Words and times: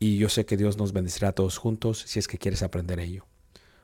y 0.00 0.16
yo 0.16 0.30
sé 0.30 0.46
que 0.46 0.56
Dios 0.56 0.78
nos 0.78 0.92
bendecirá 0.94 1.28
a 1.28 1.32
todos 1.32 1.58
juntos 1.58 2.02
si 2.06 2.18
es 2.18 2.26
que 2.26 2.38
quieres 2.38 2.62
aprender 2.62 2.98
ello. 2.98 3.26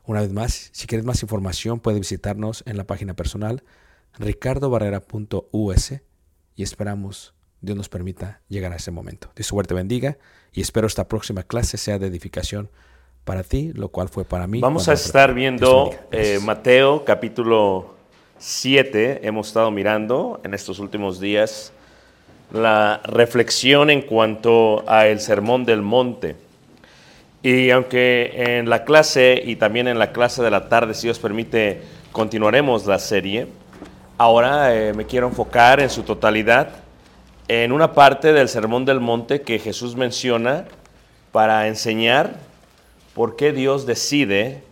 Una 0.02 0.22
vez 0.22 0.32
más, 0.32 0.70
si 0.72 0.86
quieres 0.86 1.04
más 1.04 1.22
información, 1.22 1.78
puedes 1.78 2.00
visitarnos 2.00 2.64
en 2.66 2.78
la 2.78 2.84
página 2.84 3.14
personal 3.14 3.62
ricardobarrera.us 4.18 5.92
y 6.56 6.62
esperamos 6.62 7.34
Dios 7.60 7.76
nos 7.76 7.90
permita 7.90 8.40
llegar 8.48 8.72
a 8.72 8.76
ese 8.76 8.90
momento. 8.90 9.30
Dios 9.36 9.46
suerte 9.46 9.74
bendiga 9.74 10.16
y 10.52 10.62
espero 10.62 10.86
esta 10.86 11.06
próxima 11.06 11.42
clase 11.42 11.76
sea 11.76 11.98
de 11.98 12.06
edificación 12.06 12.70
para 13.24 13.42
ti, 13.42 13.72
lo 13.74 13.90
cual 13.90 14.08
fue 14.08 14.24
para 14.24 14.46
mí. 14.46 14.60
Vamos 14.60 14.88
a 14.88 14.94
estar 14.94 15.34
viendo 15.34 15.90
eh. 16.12 16.38
Mateo 16.42 17.04
capítulo 17.04 17.94
7. 18.38 19.26
Hemos 19.26 19.48
estado 19.48 19.70
mirando 19.70 20.40
en 20.44 20.54
estos 20.54 20.78
últimos 20.78 21.20
días 21.20 21.72
la 22.52 23.00
reflexión 23.04 23.90
en 23.90 24.02
cuanto 24.02 24.84
a 24.88 25.06
el 25.06 25.20
sermón 25.20 25.64
del 25.64 25.82
monte. 25.82 26.36
Y 27.42 27.70
aunque 27.70 28.58
en 28.58 28.68
la 28.68 28.84
clase 28.84 29.40
y 29.44 29.56
también 29.56 29.88
en 29.88 29.98
la 29.98 30.12
clase 30.12 30.42
de 30.42 30.50
la 30.50 30.68
tarde, 30.68 30.94
si 30.94 31.06
Dios 31.06 31.18
permite, 31.18 31.82
continuaremos 32.12 32.86
la 32.86 32.98
serie, 32.98 33.46
ahora 34.18 34.74
eh, 34.74 34.92
me 34.94 35.06
quiero 35.06 35.28
enfocar 35.28 35.80
en 35.80 35.90
su 35.90 36.02
totalidad 36.02 36.70
en 37.48 37.70
una 37.70 37.92
parte 37.92 38.32
del 38.32 38.48
sermón 38.48 38.84
del 38.84 39.00
monte 39.00 39.42
que 39.42 39.58
Jesús 39.58 39.94
menciona 39.94 40.64
para 41.30 41.68
enseñar 41.68 42.34
por 43.14 43.36
qué 43.36 43.52
Dios 43.52 43.86
decide, 43.86 44.62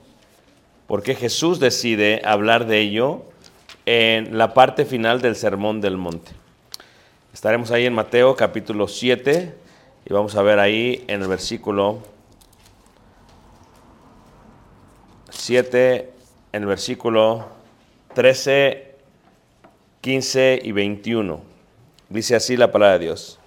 por 0.86 1.02
qué 1.02 1.14
Jesús 1.14 1.60
decide 1.60 2.20
hablar 2.24 2.66
de 2.66 2.80
ello 2.80 3.22
en 3.86 4.36
la 4.36 4.54
parte 4.54 4.84
final 4.84 5.20
del 5.20 5.36
sermón 5.36 5.80
del 5.80 5.96
monte. 5.96 6.32
Estaremos 7.34 7.72
ahí 7.72 7.84
en 7.84 7.92
Mateo 7.92 8.36
capítulo 8.36 8.86
7 8.86 9.52
y 10.06 10.12
vamos 10.12 10.36
a 10.36 10.42
ver 10.42 10.60
ahí 10.60 11.04
en 11.08 11.20
el 11.20 11.26
versículo 11.26 11.98
7, 15.30 16.12
en 16.52 16.62
el 16.62 16.68
versículo 16.68 17.46
13, 18.14 18.94
15 20.00 20.60
y 20.62 20.70
21. 20.70 21.40
Dice 22.08 22.36
así 22.36 22.56
la 22.56 22.70
palabra 22.70 22.98
de 23.00 23.06
Dios. 23.06 23.40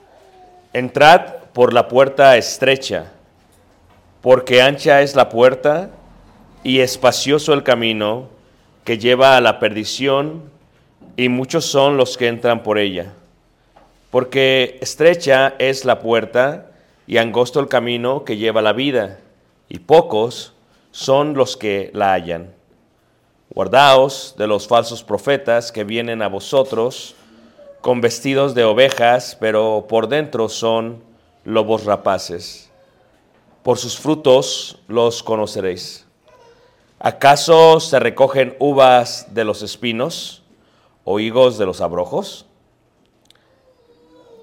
Entrad 0.74 1.36
por 1.54 1.72
la 1.72 1.88
puerta 1.88 2.36
estrecha, 2.36 3.14
porque 4.22 4.62
ancha 4.62 5.02
es 5.02 5.16
la 5.16 5.30
puerta 5.30 5.92
y 6.62 6.82
espacioso 6.82 7.54
el 7.54 7.64
camino 7.64 8.28
que 8.84 8.98
lleva 8.98 9.38
a 9.38 9.42
la 9.42 9.60
perdición, 9.60 10.52
y 11.16 11.30
muchos 11.30 11.64
son 11.64 11.96
los 11.96 12.18
que 12.18 12.28
entran 12.28 12.64
por 12.64 12.80
ella. 12.80 13.14
Porque 14.18 14.80
estrecha 14.82 15.54
es 15.60 15.86
la 15.86 16.00
puerta 16.00 16.72
y 17.06 17.18
angosto 17.18 17.60
el 17.60 17.68
camino 17.68 18.26
que 18.26 18.36
lleva 18.36 18.64
la 18.64 18.74
vida, 18.74 19.20
y 19.70 19.78
pocos 19.78 20.54
son 20.90 21.36
los 21.36 21.56
que 21.56 21.92
la 21.94 22.14
hallan. 22.14 22.52
Guardaos 23.52 24.34
de 24.36 24.48
los 24.48 24.68
falsos 24.68 25.04
profetas 25.04 25.72
que 25.72 25.84
vienen 25.84 26.24
a 26.24 26.30
vosotros 26.30 27.14
con 27.82 28.02
vestidos 28.02 28.56
de 28.56 28.64
ovejas, 28.64 29.38
pero 29.40 29.86
por 29.88 30.08
dentro 30.08 30.50
son 30.50 31.04
lobos 31.44 31.86
rapaces. 31.86 32.72
Por 33.62 33.78
sus 33.78 34.00
frutos 34.00 34.80
los 34.88 35.22
conoceréis. 35.22 36.08
¿Acaso 36.98 37.80
se 37.80 38.00
recogen 38.00 38.56
uvas 38.58 39.28
de 39.36 39.44
los 39.44 39.62
espinos 39.62 40.42
o 41.04 41.20
higos 41.20 41.60
de 41.60 41.68
los 41.68 41.82
abrojos? 41.82 42.47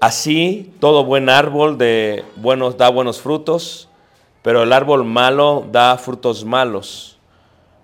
Así 0.05 0.71
todo 0.79 1.03
buen 1.03 1.29
árbol 1.29 1.79
de 1.79 2.25
buenos 2.35 2.77
da 2.77 2.89
buenos 2.89 3.21
frutos, 3.21 3.89
pero 4.43 4.61
el 4.61 4.71
árbol 4.71 5.03
malo 5.03 5.65
da 5.71 5.97
frutos 5.97 6.45
malos. 6.45 7.17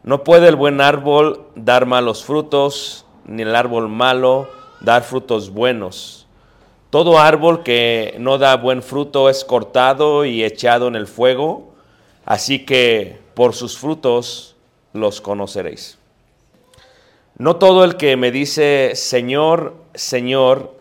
No 0.03 0.23
puede 0.23 0.47
el 0.47 0.55
buen 0.55 0.81
árbol 0.81 1.47
dar 1.55 1.87
malos 1.87 2.23
frutos, 2.23 3.07
ni 3.25 3.41
el 3.41 3.55
árbol 3.55 3.89
malo 3.89 4.47
dar 4.81 5.01
frutos 5.01 5.49
buenos. 5.49 6.27
Todo 6.91 7.17
árbol 7.17 7.63
que 7.63 8.15
no 8.19 8.37
da 8.37 8.55
buen 8.55 8.83
fruto 8.83 9.27
es 9.27 9.43
cortado 9.43 10.23
y 10.23 10.43
echado 10.43 10.87
en 10.87 10.95
el 10.95 11.07
fuego, 11.07 11.73
así 12.23 12.67
que 12.67 13.17
por 13.33 13.55
sus 13.55 13.79
frutos 13.79 14.55
los 14.93 15.21
conoceréis. 15.21 15.97
No 17.39 17.55
todo 17.55 17.83
el 17.83 17.97
que 17.97 18.15
me 18.15 18.29
dice 18.29 18.91
Señor, 18.93 19.73
Señor, 19.95 20.80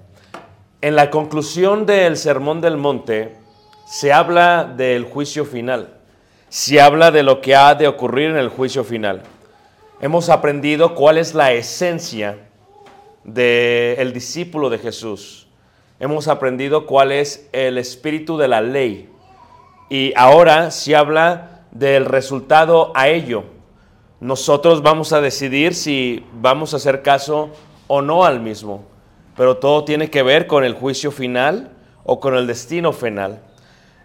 En 0.83 0.95
la 0.95 1.11
conclusión 1.11 1.85
del 1.85 2.17
Sermón 2.17 2.59
del 2.59 2.75
Monte 2.75 3.35
se 3.85 4.11
habla 4.11 4.63
del 4.63 5.03
juicio 5.03 5.45
final, 5.45 5.93
se 6.49 6.81
habla 6.81 7.11
de 7.11 7.21
lo 7.21 7.39
que 7.39 7.55
ha 7.55 7.75
de 7.75 7.87
ocurrir 7.87 8.31
en 8.31 8.37
el 8.37 8.49
juicio 8.49 8.83
final. 8.83 9.21
Hemos 10.01 10.29
aprendido 10.29 10.95
cuál 10.95 11.19
es 11.19 11.35
la 11.35 11.53
esencia 11.53 12.39
del 13.23 14.11
discípulo 14.11 14.71
de 14.71 14.79
Jesús. 14.79 15.47
Hemos 15.99 16.27
aprendido 16.27 16.87
cuál 16.87 17.11
es 17.11 17.47
el 17.51 17.77
espíritu 17.77 18.39
de 18.39 18.47
la 18.47 18.61
ley. 18.61 19.07
Y 19.87 20.13
ahora 20.15 20.71
se 20.71 20.95
habla 20.95 21.61
del 21.69 22.05
resultado 22.05 22.91
a 22.95 23.07
ello. 23.07 23.43
Nosotros 24.19 24.81
vamos 24.81 25.13
a 25.13 25.21
decidir 25.21 25.75
si 25.75 26.25
vamos 26.33 26.73
a 26.73 26.77
hacer 26.77 27.03
caso 27.03 27.51
o 27.85 28.01
no 28.01 28.25
al 28.25 28.39
mismo. 28.39 28.89
Pero 29.35 29.57
todo 29.57 29.85
tiene 29.85 30.09
que 30.09 30.23
ver 30.23 30.47
con 30.47 30.63
el 30.63 30.73
juicio 30.73 31.11
final 31.11 31.71
o 32.03 32.19
con 32.19 32.35
el 32.35 32.47
destino 32.47 32.93
final. 32.93 33.41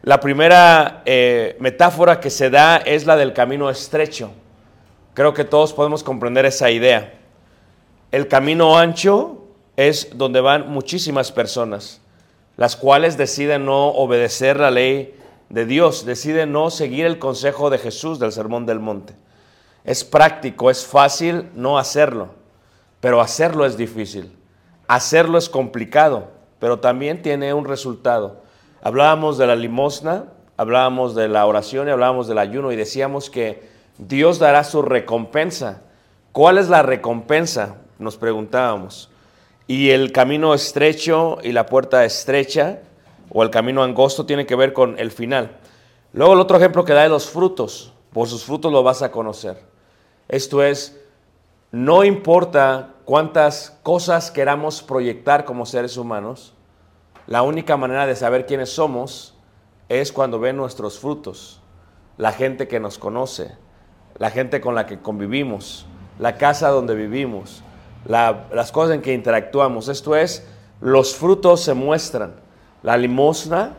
La 0.03 0.21
primera 0.21 1.03
eh, 1.05 1.57
metáfora 1.59 2.21
que 2.21 2.31
se 2.31 2.49
da 2.49 2.77
es 2.77 3.07
la 3.07 3.17
del 3.17 3.33
camino 3.33 3.71
estrecho. 3.71 4.31
Creo 5.15 5.35
que 5.35 5.45
todos 5.45 5.73
podemos 5.73 6.05
comprender 6.05 6.47
esa 6.47 6.71
idea. 6.71 7.15
El 8.13 8.29
camino 8.29 8.79
ancho 8.79 9.47
es 9.77 10.11
donde 10.15 10.41
van 10.41 10.71
muchísimas 10.71 11.33
personas, 11.33 12.01
las 12.57 12.77
cuales 12.77 13.17
deciden 13.17 13.65
no 13.65 13.89
obedecer 13.89 14.61
la 14.61 14.71
ley 14.71 15.15
de 15.49 15.67
Dios, 15.67 16.05
deciden 16.05 16.53
no 16.53 16.71
seguir 16.71 17.07
el 17.07 17.19
consejo 17.19 17.71
de 17.71 17.79
Jesús 17.79 18.19
del 18.19 18.33
Sermón 18.33 18.67
del 18.67 18.81
Monte. 18.81 19.15
Es 19.85 20.05
práctico, 20.05 20.71
es 20.71 20.87
fácil 20.87 21.49
no 21.55 21.79
hacerlo, 21.79 22.31
pero 23.01 23.21
hacerlo 23.21 23.67
es 23.67 23.77
difícil. 23.77 24.33
Hacerlo 24.89 25.39
es 25.39 25.49
complicado, 25.49 26.29
pero 26.59 26.81
también 26.81 27.23
tiene 27.23 27.55
un 27.55 27.65
resultado. 27.65 28.43
Hablábamos 28.83 29.39
de 29.39 29.47
la 29.47 29.57
limosna, 29.57 30.25
hablábamos 30.57 31.15
de 31.15 31.29
la 31.29 31.47
oración 31.47 31.89
y 31.89 31.91
hablábamos 31.91 32.29
del 32.29 32.39
ayuno 32.39 32.73
y 32.73 32.77
decíamos 32.77 33.31
que 33.31 33.69
Dios 33.99 34.39
dará 34.39 34.65
su 34.65 34.83
recompensa. 34.83 35.83
¿Cuál 36.33 36.59
es 36.59 36.69
la 36.69 36.83
recompensa? 36.83 37.77
nos 37.99 38.17
preguntábamos. 38.17 39.11
Y 39.67 39.91
el 39.91 40.13
camino 40.13 40.55
estrecho 40.55 41.39
y 41.43 41.53
la 41.53 41.67
puerta 41.67 42.05
estrecha, 42.05 42.81
o 43.31 43.43
el 43.43 43.51
camino 43.51 43.83
angosto, 43.83 44.27
tiene 44.27 44.47
que 44.47 44.55
ver 44.55 44.73
con 44.73 44.99
el 44.99 45.11
final. 45.11 45.57
Luego 46.13 46.35
el 46.35 46.41
otro 46.41 46.57
ejemplo 46.57 46.85
que 46.85 46.93
da 46.93 47.05
es 47.05 47.11
los 47.11 47.29
frutos. 47.29 47.93
Por 48.13 48.29
sus 48.29 48.45
frutos 48.45 48.73
lo 48.73 48.83
vas 48.83 49.03
a 49.03 49.11
conocer. 49.11 49.61
Esto 50.29 50.63
es, 50.63 50.99
no 51.73 52.05
importa 52.05 52.91
cuántas 53.07 53.79
cosas 53.85 54.33
queramos 54.33 54.83
proyectar 54.83 55.45
como 55.45 55.65
seres 55.65 55.97
humanos, 55.97 56.53
la 57.29 57.43
única 57.43 57.77
manera 57.77 58.05
de 58.05 58.17
saber 58.17 58.47
quiénes 58.47 58.69
somos 58.71 59.35
es 59.89 60.13
cuando 60.13 60.41
ven 60.41 60.57
nuestros 60.57 60.99
frutos, 60.99 61.63
la 62.19 62.33
gente 62.33 62.67
que 62.67 62.81
nos 62.81 62.99
conoce, 62.99 63.57
la 64.19 64.31
gente 64.31 64.61
con 64.61 64.75
la 64.75 64.87
que 64.87 64.99
convivimos, 64.99 65.87
la 66.19 66.37
casa 66.37 66.69
donde 66.69 66.97
vivimos, 66.97 67.63
las 68.07 68.73
cosas 68.73 68.97
en 68.97 69.03
que 69.03 69.15
interactuamos. 69.15 69.89
Esto 69.89 70.17
es, 70.17 70.47
los 70.81 71.15
frutos 71.15 71.61
se 71.61 71.75
muestran. 71.75 72.35
La 72.83 72.97
limosna, 72.97 73.75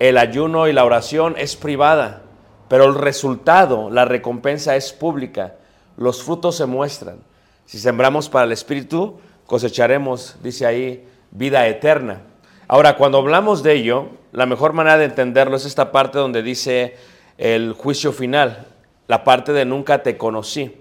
el 0.00 0.18
ayuno 0.18 0.66
y 0.66 0.72
la 0.72 0.84
oración 0.84 1.34
es 1.38 1.54
privada, 1.56 2.22
pero 2.68 2.84
el 2.84 2.94
resultado, 2.94 3.90
la 3.90 4.04
recompensa 4.04 4.74
es 4.74 4.92
pública. 4.92 5.54
Los 5.96 6.22
frutos 6.22 6.56
se 6.56 6.66
muestran. 6.66 7.18
Si 7.66 7.78
sembramos 7.78 8.28
para 8.28 8.44
el 8.44 8.52
Espíritu, 8.52 9.18
cosecharemos, 9.46 10.36
dice 10.42 10.66
ahí, 10.66 11.06
vida 11.30 11.66
eterna. 11.66 12.22
Ahora, 12.68 12.96
cuando 12.96 13.18
hablamos 13.18 13.62
de 13.62 13.74
ello, 13.74 14.08
la 14.32 14.46
mejor 14.46 14.72
manera 14.72 14.98
de 14.98 15.04
entenderlo 15.04 15.56
es 15.56 15.66
esta 15.66 15.92
parte 15.92 16.18
donde 16.18 16.42
dice 16.42 16.96
el 17.38 17.72
juicio 17.72 18.12
final, 18.12 18.66
la 19.08 19.24
parte 19.24 19.52
de 19.52 19.64
nunca 19.64 20.02
te 20.02 20.16
conocí. 20.16 20.76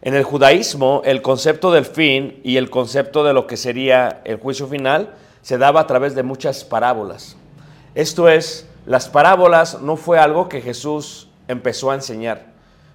En 0.00 0.14
el 0.14 0.22
judaísmo, 0.22 1.02
el 1.04 1.22
concepto 1.22 1.72
del 1.72 1.84
fin 1.84 2.40
y 2.44 2.56
el 2.56 2.70
concepto 2.70 3.24
de 3.24 3.32
lo 3.32 3.46
que 3.46 3.56
sería 3.56 4.22
el 4.24 4.36
juicio 4.36 4.68
final 4.68 5.14
se 5.42 5.58
daba 5.58 5.80
a 5.80 5.86
través 5.86 6.14
de 6.14 6.22
muchas 6.22 6.64
parábolas. 6.64 7.36
Esto 7.94 8.28
es, 8.28 8.68
las 8.86 9.08
parábolas 9.08 9.80
no 9.82 9.96
fue 9.96 10.18
algo 10.18 10.48
que 10.48 10.60
Jesús 10.60 11.28
empezó 11.48 11.90
a 11.90 11.94
enseñar. 11.94 12.46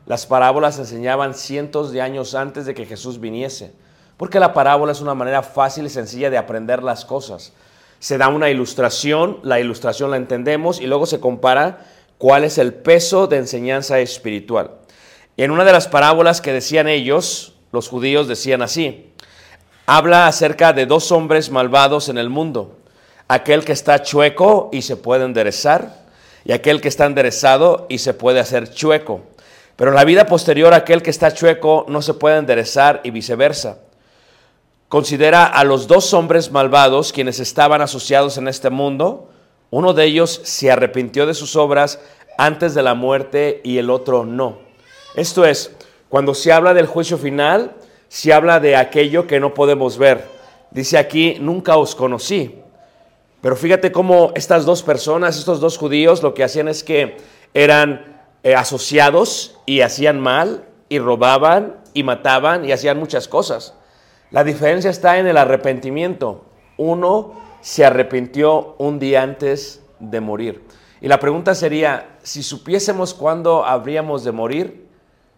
Las 0.05 0.25
parábolas 0.25 0.79
enseñaban 0.79 1.33
cientos 1.33 1.91
de 1.91 2.01
años 2.01 2.35
antes 2.35 2.65
de 2.65 2.73
que 2.73 2.85
Jesús 2.85 3.21
viniese, 3.21 3.73
porque 4.17 4.39
la 4.39 4.53
parábola 4.53 4.91
es 4.91 4.99
una 4.99 5.15
manera 5.15 5.43
fácil 5.43 5.85
y 5.85 5.89
sencilla 5.89 6.29
de 6.29 6.37
aprender 6.37 6.83
las 6.83 7.05
cosas. 7.05 7.53
Se 7.99 8.17
da 8.17 8.27
una 8.27 8.49
ilustración, 8.49 9.39
la 9.43 9.61
ilustración 9.61 10.11
la 10.11 10.17
entendemos 10.17 10.81
y 10.81 10.87
luego 10.87 11.05
se 11.05 11.21
compara 11.21 11.85
cuál 12.17 12.43
es 12.43 12.57
el 12.57 12.73
peso 12.73 13.27
de 13.27 13.37
enseñanza 13.37 13.99
espiritual. 13.99 14.71
En 15.37 15.51
una 15.51 15.63
de 15.63 15.71
las 15.71 15.87
parábolas 15.87 16.41
que 16.41 16.51
decían 16.51 16.89
ellos, 16.89 17.55
los 17.71 17.87
judíos 17.87 18.27
decían 18.27 18.61
así, 18.61 19.13
habla 19.85 20.27
acerca 20.27 20.73
de 20.73 20.85
dos 20.85 21.11
hombres 21.13 21.49
malvados 21.49 22.09
en 22.09 22.17
el 22.17 22.29
mundo, 22.29 22.77
aquel 23.29 23.63
que 23.63 23.71
está 23.71 24.01
chueco 24.01 24.69
y 24.73 24.81
se 24.81 24.97
puede 24.97 25.23
enderezar, 25.23 26.03
y 26.45 26.51
aquel 26.51 26.81
que 26.81 26.89
está 26.89 27.05
enderezado 27.05 27.85
y 27.89 27.99
se 27.99 28.13
puede 28.13 28.41
hacer 28.41 28.69
chueco. 28.69 29.32
Pero 29.75 29.91
la 29.91 30.03
vida 30.03 30.25
posterior 30.25 30.73
aquel 30.73 31.01
que 31.01 31.09
está 31.09 31.33
chueco 31.33 31.85
no 31.87 32.01
se 32.01 32.13
puede 32.13 32.37
enderezar 32.37 33.01
y 33.03 33.11
viceversa. 33.11 33.79
Considera 34.87 35.45
a 35.45 35.63
los 35.63 35.87
dos 35.87 36.13
hombres 36.13 36.51
malvados 36.51 37.11
quienes 37.11 37.39
estaban 37.39 37.81
asociados 37.81 38.37
en 38.37 38.47
este 38.47 38.69
mundo. 38.69 39.29
Uno 39.71 39.93
de 39.93 40.05
ellos 40.05 40.41
se 40.43 40.71
arrepintió 40.71 41.25
de 41.25 41.33
sus 41.33 41.55
obras 41.55 41.99
antes 42.37 42.75
de 42.75 42.83
la 42.83 42.93
muerte 42.93 43.61
y 43.63 43.79
el 43.79 43.89
otro 43.89 44.25
no. 44.25 44.59
Esto 45.15 45.45
es, 45.45 45.75
cuando 46.09 46.35
se 46.35 46.51
habla 46.51 46.75
del 46.75 46.85
juicio 46.85 47.17
final, 47.17 47.73
se 48.07 48.33
habla 48.33 48.59
de 48.59 48.75
aquello 48.75 49.25
que 49.25 49.39
no 49.39 49.55
podemos 49.55 49.97
ver. 49.97 50.27
Dice 50.69 50.99
aquí, 50.99 51.37
nunca 51.39 51.77
os 51.77 51.95
conocí. 51.95 52.59
Pero 53.41 53.55
fíjate 53.55 53.91
cómo 53.91 54.31
estas 54.35 54.65
dos 54.65 54.83
personas, 54.83 55.37
estos 55.37 55.59
dos 55.59 55.77
judíos, 55.79 56.21
lo 56.21 56.35
que 56.35 56.43
hacían 56.43 56.67
es 56.67 56.83
que 56.83 57.17
eran 57.55 58.12
eh, 58.43 58.55
asociados 58.55 59.57
y 59.65 59.81
hacían 59.81 60.19
mal 60.19 60.65
y 60.89 60.99
robaban 60.99 61.77
y 61.93 62.03
mataban 62.03 62.65
y 62.65 62.71
hacían 62.71 62.99
muchas 62.99 63.27
cosas. 63.27 63.73
La 64.31 64.43
diferencia 64.43 64.89
está 64.89 65.17
en 65.17 65.27
el 65.27 65.37
arrepentimiento. 65.37 66.45
Uno 66.77 67.33
se 67.61 67.85
arrepintió 67.85 68.75
un 68.77 68.99
día 68.99 69.21
antes 69.21 69.81
de 69.99 70.19
morir. 70.19 70.63
Y 70.99 71.07
la 71.07 71.19
pregunta 71.19 71.55
sería, 71.55 72.17
si 72.23 72.43
supiésemos 72.43 73.13
cuándo 73.13 73.65
habríamos 73.65 74.23
de 74.23 74.31
morir, 74.31 74.87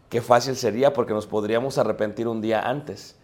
qué 0.10 0.22
fácil 0.22 0.56
sería 0.56 0.94
porque 0.94 1.14
nos 1.14 1.28
podríamos 1.28 1.78
arrepentir 1.78 2.28
un 2.28 2.42
día 2.42 2.62
antes. 2.62 3.16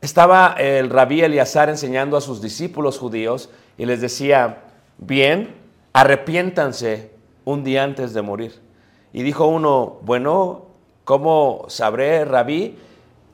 Estaba 0.00 0.54
el 0.58 0.90
rabí 0.90 1.22
Eleazar 1.22 1.68
enseñando 1.68 2.16
a 2.16 2.20
sus 2.20 2.40
discípulos 2.40 2.98
judíos 2.98 3.50
y 3.76 3.86
les 3.86 4.00
decía, 4.00 4.64
bien, 4.98 5.56
arrepiéntanse 5.92 7.10
un 7.44 7.64
día 7.64 7.82
antes 7.82 8.14
de 8.14 8.22
morir. 8.22 8.67
Y 9.12 9.22
dijo 9.22 9.46
uno, 9.46 9.98
bueno, 10.02 10.66
¿cómo 11.04 11.64
sabré, 11.68 12.24
rabí, 12.24 12.78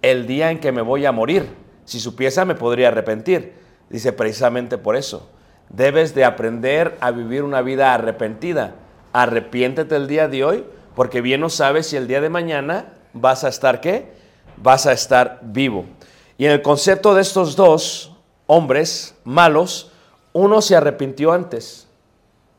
el 0.03 0.27
día 0.27 0.51
en 0.51 0.61
que 0.61 0.73
me 0.73 0.83
voy 0.83 1.07
a 1.07 1.13
morir? 1.13 1.49
Si 1.85 2.01
supiese 2.01 2.45
me 2.45 2.55
podría 2.55 2.89
arrepentir. 2.89 3.55
Dice 3.91 4.13
precisamente 4.13 4.79
por 4.79 4.97
eso. 4.97 5.29
Debes 5.69 6.15
de 6.15 6.25
aprender 6.25 6.97
a 7.01 7.11
vivir 7.11 7.43
una 7.43 7.63
vida 7.63 7.95
arrepentida. 7.95 8.75
Arrepiéntete 9.13 9.97
el 9.97 10.07
día 10.07 10.29
de 10.29 10.45
hoy 10.45 10.65
porque 10.95 11.21
bien 11.21 11.41
no 11.41 11.51
sabes 11.51 11.89
si 11.89 11.97
el 11.97 12.07
día 12.07 12.21
de 12.21 12.29
mañana 12.29 12.93
vas 13.13 13.45
a 13.45 13.49
estar 13.49 13.81
qué? 13.81 14.13
Vas 14.57 14.87
a 14.87 14.93
estar 14.93 15.41
vivo. 15.43 15.85
Y 16.39 16.47
en 16.47 16.53
el 16.53 16.63
concepto 16.63 17.15
de 17.15 17.23
estos 17.23 17.57
dos 17.57 18.17
hombres 18.47 19.15
malos, 19.25 19.91
uno 20.33 20.63
se 20.63 20.77
arrepintió 20.77 21.33
antes. 21.33 21.89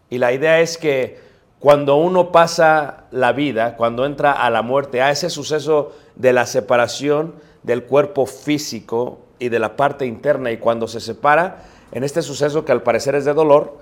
Y 0.09 0.17
la 0.17 0.33
idea 0.33 0.59
es 0.59 0.77
que 0.77 1.19
cuando 1.65 1.95
uno 1.95 2.31
pasa 2.31 3.05
la 3.09 3.31
vida, 3.31 3.75
cuando 3.75 4.05
entra 4.05 4.33
a 4.33 4.51
la 4.51 4.61
muerte, 4.61 5.01
a 5.01 5.09
ese 5.09 5.31
suceso 5.31 5.93
de 6.15 6.31
la 6.31 6.45
separación 6.45 7.33
del 7.63 7.85
cuerpo 7.85 8.27
físico 8.27 9.21
y 9.39 9.49
de 9.49 9.57
la 9.57 9.75
parte 9.75 10.05
interna, 10.05 10.51
y 10.51 10.57
cuando 10.57 10.87
se 10.87 10.99
separa, 10.99 11.63
en 11.91 12.03
este 12.03 12.21
suceso 12.21 12.65
que 12.65 12.71
al 12.71 12.83
parecer 12.83 13.15
es 13.15 13.25
de 13.25 13.33
dolor, 13.33 13.79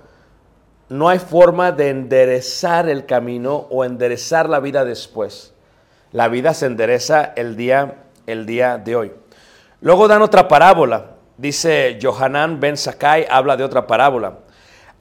no 0.88 1.10
hay 1.10 1.20
forma 1.20 1.74
de 1.74 1.90
enderezar 1.90 2.88
el 2.88 3.06
camino 3.06 3.68
o 3.70 3.84
enderezar 3.84 4.48
la 4.48 4.62
vida 4.62 4.86
después. 4.86 5.54
La 6.14 6.30
vida 6.30 6.54
se 6.54 6.68
endereza 6.68 7.34
el 7.36 7.58
día, 7.58 8.06
el 8.28 8.46
día 8.46 8.78
de 8.78 8.96
hoy. 8.96 9.12
Luego 9.82 10.08
dan 10.08 10.22
otra 10.22 10.48
parábola. 10.48 11.18
Dice 11.38 12.00
Johanan 12.02 12.62
ben 12.62 12.78
Sakai, 12.78 13.28
habla 13.30 13.58
de 13.58 13.66
otra 13.66 13.88
parábola. 13.88 14.38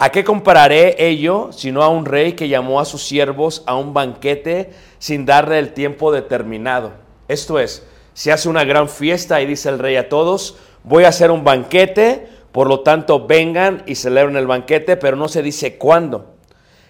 ¿A 0.02 0.10
qué 0.10 0.24
compararé 0.24 0.96
ello 0.98 1.50
sino 1.52 1.80
a 1.80 1.88
un 1.88 2.06
rey 2.06 2.32
que 2.32 2.48
llamó 2.48 2.80
a 2.80 2.84
sus 2.84 3.04
siervos 3.04 3.62
a 3.66 3.76
un 3.76 3.94
banquete 3.94 4.72
sin 4.98 5.24
darle 5.24 5.60
el 5.60 5.74
tiempo 5.74 6.10
determinado? 6.10 6.90
Esto 7.28 7.60
es, 7.60 7.86
se 8.12 8.32
hace 8.32 8.48
una 8.48 8.64
gran 8.64 8.88
fiesta 8.88 9.40
y 9.40 9.46
dice 9.46 9.68
el 9.68 9.78
rey 9.78 9.94
a 9.94 10.08
todos, 10.08 10.56
voy 10.82 11.04
a 11.04 11.10
hacer 11.10 11.30
un 11.30 11.44
banquete, 11.44 12.26
por 12.50 12.66
lo 12.66 12.80
tanto 12.80 13.28
vengan 13.28 13.84
y 13.86 13.94
celebren 13.94 14.34
el 14.34 14.48
banquete, 14.48 14.96
pero 14.96 15.16
no 15.16 15.28
se 15.28 15.40
dice 15.40 15.78
cuándo. 15.78 16.34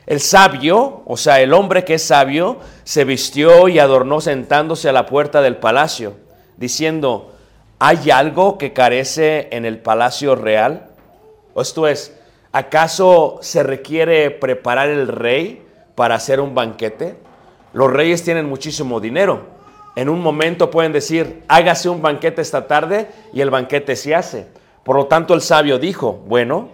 El 0.07 0.19
sabio, 0.19 1.02
o 1.04 1.19
sea, 1.19 1.42
el 1.42 1.52
hombre 1.52 1.85
que 1.85 1.97
es 1.97 2.02
sabio, 2.02 2.61
se 2.85 3.04
vistió 3.04 3.69
y 3.69 3.78
adornó 3.78 4.23
sentándose 4.23 4.88
a 4.88 4.92
la 4.92 5.04
puerta 5.04 5.42
del 5.42 5.59
palacio, 5.59 6.14
diciendo, 6.57 7.35
¿hay 7.78 8.11
algo 8.11 8.57
que 8.57 8.73
carece 8.73 9.49
en 9.52 9.66
el 9.66 9.81
palacio 9.81 10.35
real? 10.35 10.87
Esto 11.54 11.87
es, 11.87 12.19
¿acaso 12.52 13.38
se 13.40 13.62
requiere 13.62 14.30
preparar 14.30 14.88
el 14.88 15.09
rey 15.09 15.66
para 15.94 16.14
hacer 16.14 16.40
un 16.40 16.54
banquete? 16.54 17.16
Los 17.73 17.92
reyes 17.92 18.23
tienen 18.23 18.49
muchísimo 18.49 19.00
dinero. 19.00 19.47
En 19.97 20.09
un 20.09 20.21
momento 20.21 20.71
pueden 20.71 20.92
decir, 20.92 21.42
hágase 21.49 21.88
un 21.88 22.00
banquete 22.00 22.40
esta 22.40 22.66
tarde 22.66 23.09
y 23.32 23.40
el 23.40 23.50
banquete 23.50 23.97
se 23.97 24.14
hace. 24.14 24.47
Por 24.85 24.97
lo 24.97 25.06
tanto, 25.06 25.35
el 25.35 25.40
sabio 25.40 25.78
dijo, 25.78 26.23
bueno, 26.26 26.71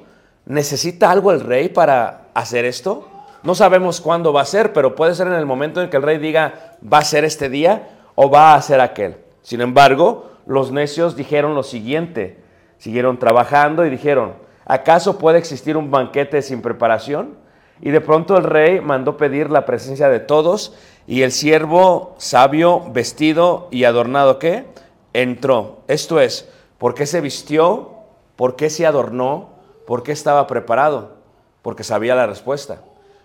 ¿necesita 0.47 1.11
algo 1.11 1.32
el 1.32 1.40
rey 1.40 1.68
para 1.68 2.28
hacer 2.35 2.64
esto? 2.64 3.08
No 3.42 3.54
sabemos 3.54 4.00
cuándo 4.00 4.32
va 4.32 4.42
a 4.42 4.47
ser, 4.47 4.73
pero 4.73 4.94
puede 4.94 5.14
ser 5.14 5.26
en 5.28 5.35
el 5.35 5.47
momento 5.47 5.82
en 5.82 5.90
que 5.90 5.97
el 5.97 6.02
rey 6.02 6.18
diga, 6.18 6.76
va 6.80 6.99
a 6.99 7.04
ser 7.04 7.25
este 7.25 7.49
día 7.49 7.88
o 8.14 8.30
va 8.30 8.54
a 8.54 8.62
ser 8.62 8.80
aquel. 8.80 9.16
Sin 9.42 9.61
embargo, 9.61 10.32
los 10.47 10.73
necios 10.73 11.14
dijeron 11.14 11.54
lo 11.54 11.62
siguiente, 11.62 12.38
siguieron 12.78 13.18
trabajando 13.18 13.85
y 13.85 13.90
dijeron, 13.90 14.35
¿acaso 14.68 15.18
puede 15.18 15.38
existir 15.38 15.76
un 15.76 15.90
banquete 15.90 16.40
sin 16.42 16.62
preparación? 16.62 17.37
Y 17.80 17.90
de 17.90 18.00
pronto 18.00 18.37
el 18.37 18.44
rey 18.44 18.80
mandó 18.80 19.16
pedir 19.16 19.50
la 19.50 19.66
presencia 19.66 20.08
de 20.08 20.20
todos 20.20 20.75
y 21.06 21.22
el 21.22 21.32
siervo 21.32 22.14
sabio, 22.18 22.84
vestido 22.90 23.68
y 23.70 23.84
adornado, 23.84 24.38
¿qué? 24.38 24.66
Entró. 25.12 25.78
Esto 25.88 26.20
es, 26.20 26.48
¿por 26.78 26.94
qué 26.94 27.06
se 27.06 27.20
vistió? 27.20 27.94
¿Por 28.37 28.54
qué 28.54 28.70
se 28.70 28.87
adornó? 28.87 29.50
¿Por 29.87 30.02
qué 30.02 30.12
estaba 30.12 30.46
preparado? 30.46 31.16
Porque 31.62 31.82
sabía 31.82 32.14
la 32.14 32.26
respuesta. 32.26 32.82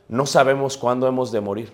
No 0.07 0.25
sabemos 0.25 0.77
cuándo 0.77 1.07
hemos 1.07 1.31
de 1.31 1.41
morir. 1.41 1.73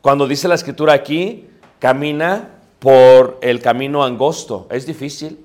Cuando 0.00 0.28
dice 0.28 0.46
la 0.46 0.54
escritura 0.54 0.92
aquí, 0.92 1.48
camina 1.78 2.50
por 2.78 3.38
el 3.40 3.60
camino 3.60 4.04
angosto. 4.04 4.66
Es 4.70 4.86
difícil. 4.86 5.44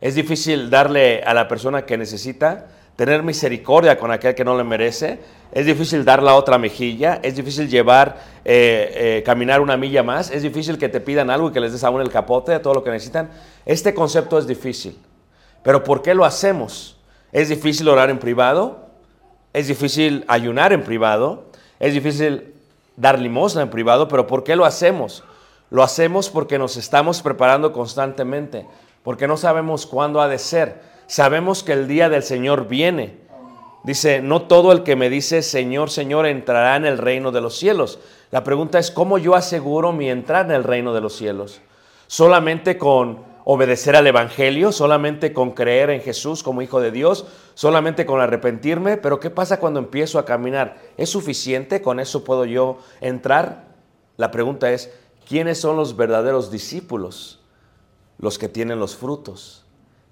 Es 0.00 0.14
difícil 0.14 0.68
darle 0.68 1.22
a 1.22 1.32
la 1.32 1.48
persona 1.48 1.86
que 1.86 1.96
necesita, 1.96 2.66
tener 2.96 3.22
misericordia 3.22 3.98
con 3.98 4.10
aquel 4.10 4.34
que 4.34 4.44
no 4.44 4.56
le 4.56 4.64
merece. 4.64 5.20
Es 5.52 5.66
difícil 5.66 6.04
dar 6.04 6.22
la 6.22 6.34
otra 6.34 6.58
mejilla. 6.58 7.20
Es 7.22 7.36
difícil 7.36 7.68
llevar, 7.68 8.18
eh, 8.44 9.18
eh, 9.18 9.22
caminar 9.24 9.60
una 9.60 9.76
milla 9.76 10.02
más. 10.02 10.30
Es 10.30 10.42
difícil 10.42 10.78
que 10.78 10.88
te 10.88 11.00
pidan 11.00 11.30
algo 11.30 11.48
y 11.48 11.52
que 11.52 11.60
les 11.60 11.72
des 11.72 11.84
aún 11.84 12.00
el 12.00 12.10
capote 12.10 12.52
de 12.52 12.58
todo 12.58 12.74
lo 12.74 12.84
que 12.84 12.90
necesitan. 12.90 13.30
Este 13.64 13.94
concepto 13.94 14.38
es 14.38 14.46
difícil. 14.46 14.98
Pero 15.62 15.82
¿por 15.84 16.02
qué 16.02 16.14
lo 16.14 16.24
hacemos? 16.24 16.96
Es 17.32 17.48
difícil 17.48 17.88
orar 17.88 18.10
en 18.10 18.18
privado. 18.18 18.86
Es 19.52 19.68
difícil 19.68 20.24
ayunar 20.28 20.72
en 20.72 20.82
privado. 20.82 21.44
Es 21.80 21.94
difícil 21.94 22.54
dar 22.96 23.18
limosna 23.18 23.62
en 23.62 23.70
privado. 23.70 24.08
Pero 24.08 24.26
¿por 24.26 24.44
qué 24.44 24.56
lo 24.56 24.64
hacemos? 24.64 25.22
Lo 25.70 25.82
hacemos 25.82 26.30
porque 26.30 26.58
nos 26.58 26.76
estamos 26.76 27.22
preparando 27.22 27.72
constantemente, 27.72 28.66
porque 29.06 29.28
no 29.28 29.36
sabemos 29.36 29.86
cuándo 29.86 30.20
ha 30.20 30.26
de 30.26 30.40
ser. 30.40 30.82
Sabemos 31.06 31.62
que 31.62 31.72
el 31.72 31.86
día 31.86 32.08
del 32.08 32.24
Señor 32.24 32.66
viene. 32.66 33.20
Dice, 33.84 34.20
no 34.20 34.42
todo 34.42 34.72
el 34.72 34.82
que 34.82 34.96
me 34.96 35.08
dice 35.08 35.42
Señor, 35.42 35.90
Señor 35.90 36.26
entrará 36.26 36.74
en 36.74 36.84
el 36.86 36.98
reino 36.98 37.30
de 37.30 37.40
los 37.40 37.56
cielos. 37.56 38.00
La 38.32 38.42
pregunta 38.42 38.80
es, 38.80 38.90
¿cómo 38.90 39.18
yo 39.18 39.36
aseguro 39.36 39.92
mi 39.92 40.10
entrar 40.10 40.46
en 40.46 40.50
el 40.50 40.64
reino 40.64 40.92
de 40.92 41.00
los 41.00 41.14
cielos? 41.14 41.60
¿Solamente 42.08 42.78
con 42.78 43.20
obedecer 43.44 43.94
al 43.94 44.08
Evangelio? 44.08 44.72
¿Solamente 44.72 45.32
con 45.32 45.52
creer 45.52 45.90
en 45.90 46.00
Jesús 46.00 46.42
como 46.42 46.60
Hijo 46.60 46.80
de 46.80 46.90
Dios? 46.90 47.26
¿Solamente 47.54 48.06
con 48.06 48.20
arrepentirme? 48.20 48.96
Pero 48.96 49.20
¿qué 49.20 49.30
pasa 49.30 49.60
cuando 49.60 49.78
empiezo 49.78 50.18
a 50.18 50.24
caminar? 50.24 50.78
¿Es 50.96 51.10
suficiente? 51.10 51.80
¿Con 51.80 52.00
eso 52.00 52.24
puedo 52.24 52.44
yo 52.44 52.78
entrar? 53.00 53.66
La 54.16 54.32
pregunta 54.32 54.72
es, 54.72 54.90
¿Quiénes 55.28 55.60
son 55.60 55.76
los 55.76 55.96
verdaderos 55.96 56.52
discípulos? 56.52 57.35
Los 58.18 58.38
que 58.38 58.48
tienen 58.48 58.78
los 58.78 58.96
frutos. 58.96 59.64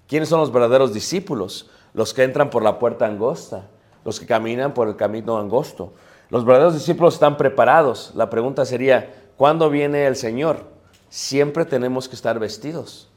¿Quiénes 0.07 0.29
son 0.29 0.39
los 0.39 0.51
verdaderos 0.51 0.93
discípulos? 0.93 1.69
Los 1.93 2.13
que 2.13 2.23
entran 2.23 2.49
por 2.49 2.63
la 2.63 2.77
puerta 2.77 3.05
angosta, 3.05 3.67
los 4.03 4.19
que 4.19 4.25
caminan 4.25 4.73
por 4.73 4.87
el 4.87 4.95
camino 4.95 5.37
angosto. 5.39 5.93
Los 6.29 6.45
verdaderos 6.45 6.73
discípulos 6.73 7.15
están 7.15 7.37
preparados. 7.37 8.11
La 8.15 8.29
pregunta 8.29 8.65
sería, 8.65 9.13
¿cuándo 9.37 9.69
viene 9.69 10.05
el 10.05 10.15
Señor? 10.15 10.65
Siempre 11.09 11.65
tenemos 11.65 12.09
que 12.09 12.15
estar 12.15 12.37
vestidos. 12.39 13.09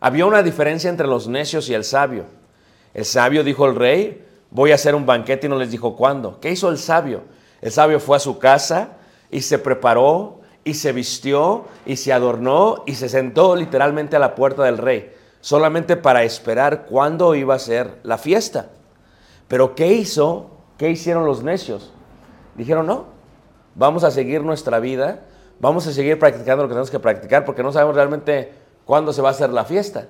Había 0.00 0.26
una 0.26 0.42
diferencia 0.42 0.90
entre 0.90 1.06
los 1.06 1.28
necios 1.28 1.68
y 1.68 1.74
el 1.74 1.84
sabio. 1.84 2.26
El 2.92 3.04
sabio 3.04 3.42
dijo 3.42 3.64
al 3.64 3.74
rey, 3.74 4.24
voy 4.50 4.70
a 4.70 4.76
hacer 4.76 4.94
un 4.94 5.06
banquete 5.06 5.46
y 5.46 5.50
no 5.50 5.56
les 5.56 5.70
dijo 5.70 5.96
cuándo. 5.96 6.38
¿Qué 6.40 6.50
hizo 6.50 6.68
el 6.68 6.78
sabio? 6.78 7.22
El 7.60 7.72
sabio 7.72 7.98
fue 7.98 8.16
a 8.16 8.20
su 8.20 8.38
casa 8.38 8.98
y 9.30 9.40
se 9.40 9.58
preparó 9.58 10.40
y 10.64 10.74
se 10.74 10.92
vistió 10.92 11.66
y 11.86 11.96
se 11.96 12.12
adornó 12.12 12.82
y 12.86 12.94
se 12.94 13.08
sentó 13.08 13.54
literalmente 13.54 14.16
a 14.16 14.18
la 14.18 14.34
puerta 14.34 14.64
del 14.64 14.78
rey, 14.78 15.12
solamente 15.40 15.96
para 15.96 16.22
esperar 16.22 16.86
cuándo 16.86 17.34
iba 17.34 17.54
a 17.54 17.58
ser 17.58 17.98
la 18.02 18.18
fiesta. 18.18 18.70
Pero 19.46 19.74
¿qué 19.74 19.92
hizo? 19.92 20.50
¿Qué 20.78 20.90
hicieron 20.90 21.26
los 21.26 21.42
necios? 21.42 21.92
Dijeron, 22.56 22.86
no, 22.86 23.06
vamos 23.74 24.04
a 24.04 24.10
seguir 24.10 24.42
nuestra 24.42 24.80
vida, 24.80 25.20
vamos 25.60 25.86
a 25.86 25.92
seguir 25.92 26.18
practicando 26.18 26.62
lo 26.62 26.68
que 26.68 26.72
tenemos 26.72 26.90
que 26.90 26.98
practicar 26.98 27.44
porque 27.44 27.62
no 27.62 27.72
sabemos 27.72 27.94
realmente 27.94 28.52
cuándo 28.84 29.12
se 29.12 29.22
va 29.22 29.28
a 29.28 29.32
hacer 29.32 29.50
la 29.50 29.64
fiesta. 29.64 30.08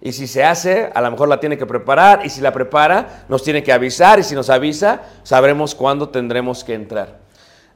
Y 0.00 0.12
si 0.12 0.26
se 0.26 0.44
hace, 0.44 0.90
a 0.94 1.00
lo 1.00 1.10
mejor 1.10 1.28
la 1.28 1.40
tiene 1.40 1.56
que 1.56 1.64
preparar, 1.64 2.26
y 2.26 2.28
si 2.28 2.42
la 2.42 2.52
prepara, 2.52 3.24
nos 3.28 3.42
tiene 3.42 3.62
que 3.62 3.72
avisar, 3.72 4.18
y 4.18 4.22
si 4.22 4.34
nos 4.34 4.50
avisa, 4.50 5.00
sabremos 5.22 5.74
cuándo 5.74 6.10
tendremos 6.10 6.62
que 6.62 6.74
entrar. 6.74 7.23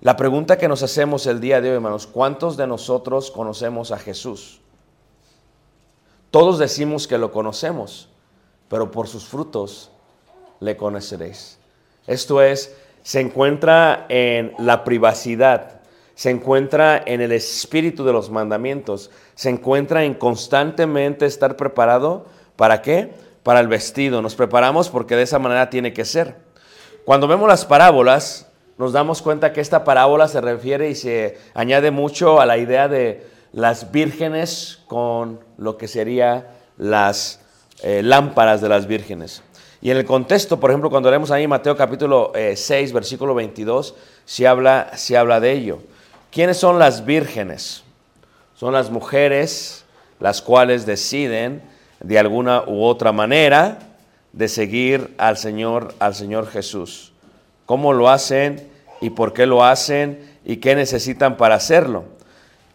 La 0.00 0.16
pregunta 0.16 0.58
que 0.58 0.68
nos 0.68 0.84
hacemos 0.84 1.26
el 1.26 1.40
día 1.40 1.60
de 1.60 1.70
hoy, 1.70 1.74
hermanos, 1.74 2.06
¿cuántos 2.06 2.56
de 2.56 2.68
nosotros 2.68 3.32
conocemos 3.32 3.90
a 3.90 3.98
Jesús? 3.98 4.60
Todos 6.30 6.60
decimos 6.60 7.08
que 7.08 7.18
lo 7.18 7.32
conocemos, 7.32 8.08
pero 8.68 8.92
por 8.92 9.08
sus 9.08 9.24
frutos 9.24 9.90
le 10.60 10.76
conoceréis. 10.76 11.58
Esto 12.06 12.40
es, 12.42 12.76
se 13.02 13.20
encuentra 13.20 14.06
en 14.08 14.54
la 14.58 14.84
privacidad, 14.84 15.80
se 16.14 16.30
encuentra 16.30 17.02
en 17.04 17.20
el 17.20 17.32
espíritu 17.32 18.04
de 18.04 18.12
los 18.12 18.30
mandamientos, 18.30 19.10
se 19.34 19.50
encuentra 19.50 20.04
en 20.04 20.14
constantemente 20.14 21.26
estar 21.26 21.56
preparado. 21.56 22.26
¿Para 22.54 22.82
qué? 22.82 23.14
Para 23.42 23.58
el 23.58 23.66
vestido. 23.66 24.22
Nos 24.22 24.36
preparamos 24.36 24.90
porque 24.90 25.16
de 25.16 25.22
esa 25.22 25.40
manera 25.40 25.70
tiene 25.70 25.92
que 25.92 26.04
ser. 26.04 26.36
Cuando 27.04 27.26
vemos 27.26 27.48
las 27.48 27.64
parábolas, 27.64 28.47
nos 28.78 28.92
damos 28.92 29.22
cuenta 29.22 29.52
que 29.52 29.60
esta 29.60 29.82
parábola 29.82 30.28
se 30.28 30.40
refiere 30.40 30.88
y 30.88 30.94
se 30.94 31.36
añade 31.52 31.90
mucho 31.90 32.40
a 32.40 32.46
la 32.46 32.56
idea 32.58 32.86
de 32.86 33.26
las 33.52 33.90
vírgenes 33.90 34.78
con 34.86 35.40
lo 35.56 35.76
que 35.76 35.88
serían 35.88 36.46
las 36.76 37.40
eh, 37.82 38.02
lámparas 38.04 38.60
de 38.60 38.68
las 38.68 38.86
vírgenes. 38.86 39.42
Y 39.80 39.90
en 39.90 39.96
el 39.96 40.04
contexto, 40.04 40.60
por 40.60 40.70
ejemplo, 40.70 40.90
cuando 40.90 41.10
leemos 41.10 41.32
ahí 41.32 41.46
Mateo 41.48 41.76
capítulo 41.76 42.32
6, 42.34 42.70
eh, 42.70 42.94
versículo 42.94 43.34
22, 43.34 43.96
se 44.24 44.46
habla, 44.46 44.92
se 44.94 45.16
habla 45.16 45.40
de 45.40 45.52
ello. 45.52 45.80
¿Quiénes 46.30 46.56
son 46.56 46.78
las 46.78 47.04
vírgenes? 47.04 47.82
Son 48.54 48.72
las 48.72 48.90
mujeres 48.90 49.84
las 50.20 50.40
cuales 50.40 50.86
deciden 50.86 51.62
de 52.00 52.18
alguna 52.18 52.62
u 52.66 52.84
otra 52.84 53.12
manera 53.12 53.78
de 54.32 54.48
seguir 54.48 55.14
al 55.18 55.36
Señor, 55.36 55.94
al 55.98 56.14
Señor 56.14 56.48
Jesús. 56.48 57.12
¿Cómo 57.66 57.92
lo 57.92 58.08
hacen 58.08 58.67
y 59.00 59.10
por 59.10 59.32
qué 59.32 59.46
lo 59.46 59.64
hacen 59.64 60.38
y 60.44 60.58
qué 60.58 60.74
necesitan 60.74 61.36
para 61.36 61.56
hacerlo? 61.56 62.04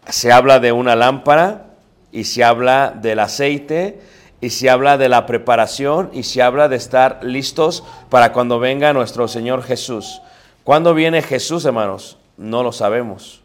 Se 0.08 0.32
habla 0.32 0.60
de 0.60 0.72
una 0.72 0.96
lámpara 0.96 1.66
y 2.12 2.24
se 2.24 2.44
habla 2.44 2.94
del 2.96 3.18
aceite 3.18 4.00
y 4.40 4.50
se 4.50 4.68
habla 4.68 4.98
de 4.98 5.08
la 5.08 5.26
preparación 5.26 6.10
y 6.12 6.24
se 6.24 6.42
habla 6.42 6.68
de 6.68 6.76
estar 6.76 7.20
listos 7.22 7.82
para 8.10 8.32
cuando 8.32 8.58
venga 8.58 8.92
nuestro 8.92 9.26
Señor 9.26 9.62
Jesús. 9.62 10.20
¿Cuándo 10.64 10.94
viene 10.94 11.22
Jesús, 11.22 11.64
hermanos? 11.64 12.18
No 12.36 12.62
lo 12.62 12.72
sabemos. 12.72 13.42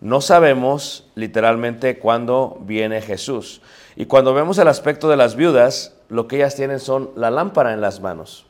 No 0.00 0.20
sabemos 0.20 1.06
literalmente 1.14 1.98
cuándo 1.98 2.58
viene 2.60 3.00
Jesús. 3.00 3.62
Y 3.96 4.06
cuando 4.06 4.34
vemos 4.34 4.58
el 4.58 4.68
aspecto 4.68 5.08
de 5.08 5.16
las 5.16 5.34
viudas, 5.34 5.94
lo 6.08 6.28
que 6.28 6.36
ellas 6.36 6.56
tienen 6.56 6.80
son 6.80 7.10
la 7.16 7.30
lámpara 7.30 7.72
en 7.72 7.80
las 7.80 8.00
manos. 8.00 8.46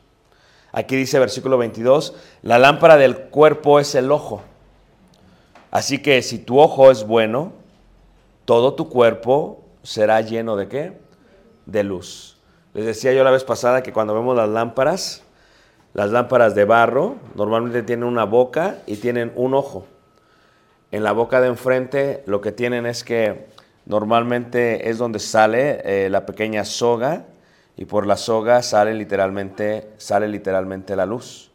Aquí 0.77 0.97
dice 0.97 1.19
versículo 1.19 1.57
22, 1.57 2.13
la 2.41 2.59
lámpara 2.59 2.97
del 2.97 3.15
cuerpo 3.15 3.79
es 3.79 3.95
el 3.95 4.11
ojo. 4.11 4.41
Así 5.71 6.01
que 6.01 6.21
si 6.21 6.37
tu 6.37 6.59
ojo 6.59 6.91
es 6.91 7.07
bueno, 7.07 7.53
todo 8.43 8.73
tu 8.73 8.89
cuerpo 8.89 9.63
será 9.83 10.19
lleno 10.19 10.57
de 10.57 10.67
qué? 10.67 10.97
De 11.65 11.85
luz. 11.85 12.41
Les 12.73 12.85
decía 12.85 13.13
yo 13.13 13.23
la 13.23 13.31
vez 13.31 13.45
pasada 13.45 13.83
que 13.83 13.93
cuando 13.93 14.13
vemos 14.13 14.35
las 14.35 14.49
lámparas, 14.49 15.23
las 15.93 16.11
lámparas 16.11 16.55
de 16.55 16.65
barro 16.65 17.15
normalmente 17.35 17.81
tienen 17.81 18.03
una 18.03 18.25
boca 18.25 18.79
y 18.85 18.97
tienen 18.97 19.31
un 19.37 19.53
ojo. 19.53 19.85
En 20.91 21.05
la 21.05 21.13
boca 21.13 21.39
de 21.39 21.47
enfrente 21.47 22.21
lo 22.25 22.41
que 22.41 22.51
tienen 22.51 22.85
es 22.85 23.05
que 23.05 23.47
normalmente 23.85 24.89
es 24.89 24.97
donde 24.97 25.19
sale 25.19 25.79
eh, 25.85 26.09
la 26.09 26.25
pequeña 26.25 26.65
soga 26.65 27.27
y 27.77 27.85
por 27.85 28.07
la 28.07 28.17
soga 28.17 28.61
sale 28.61 28.93
literalmente, 28.93 29.89
sale 29.97 30.27
literalmente 30.27 30.95
la 30.95 31.05
luz. 31.05 31.51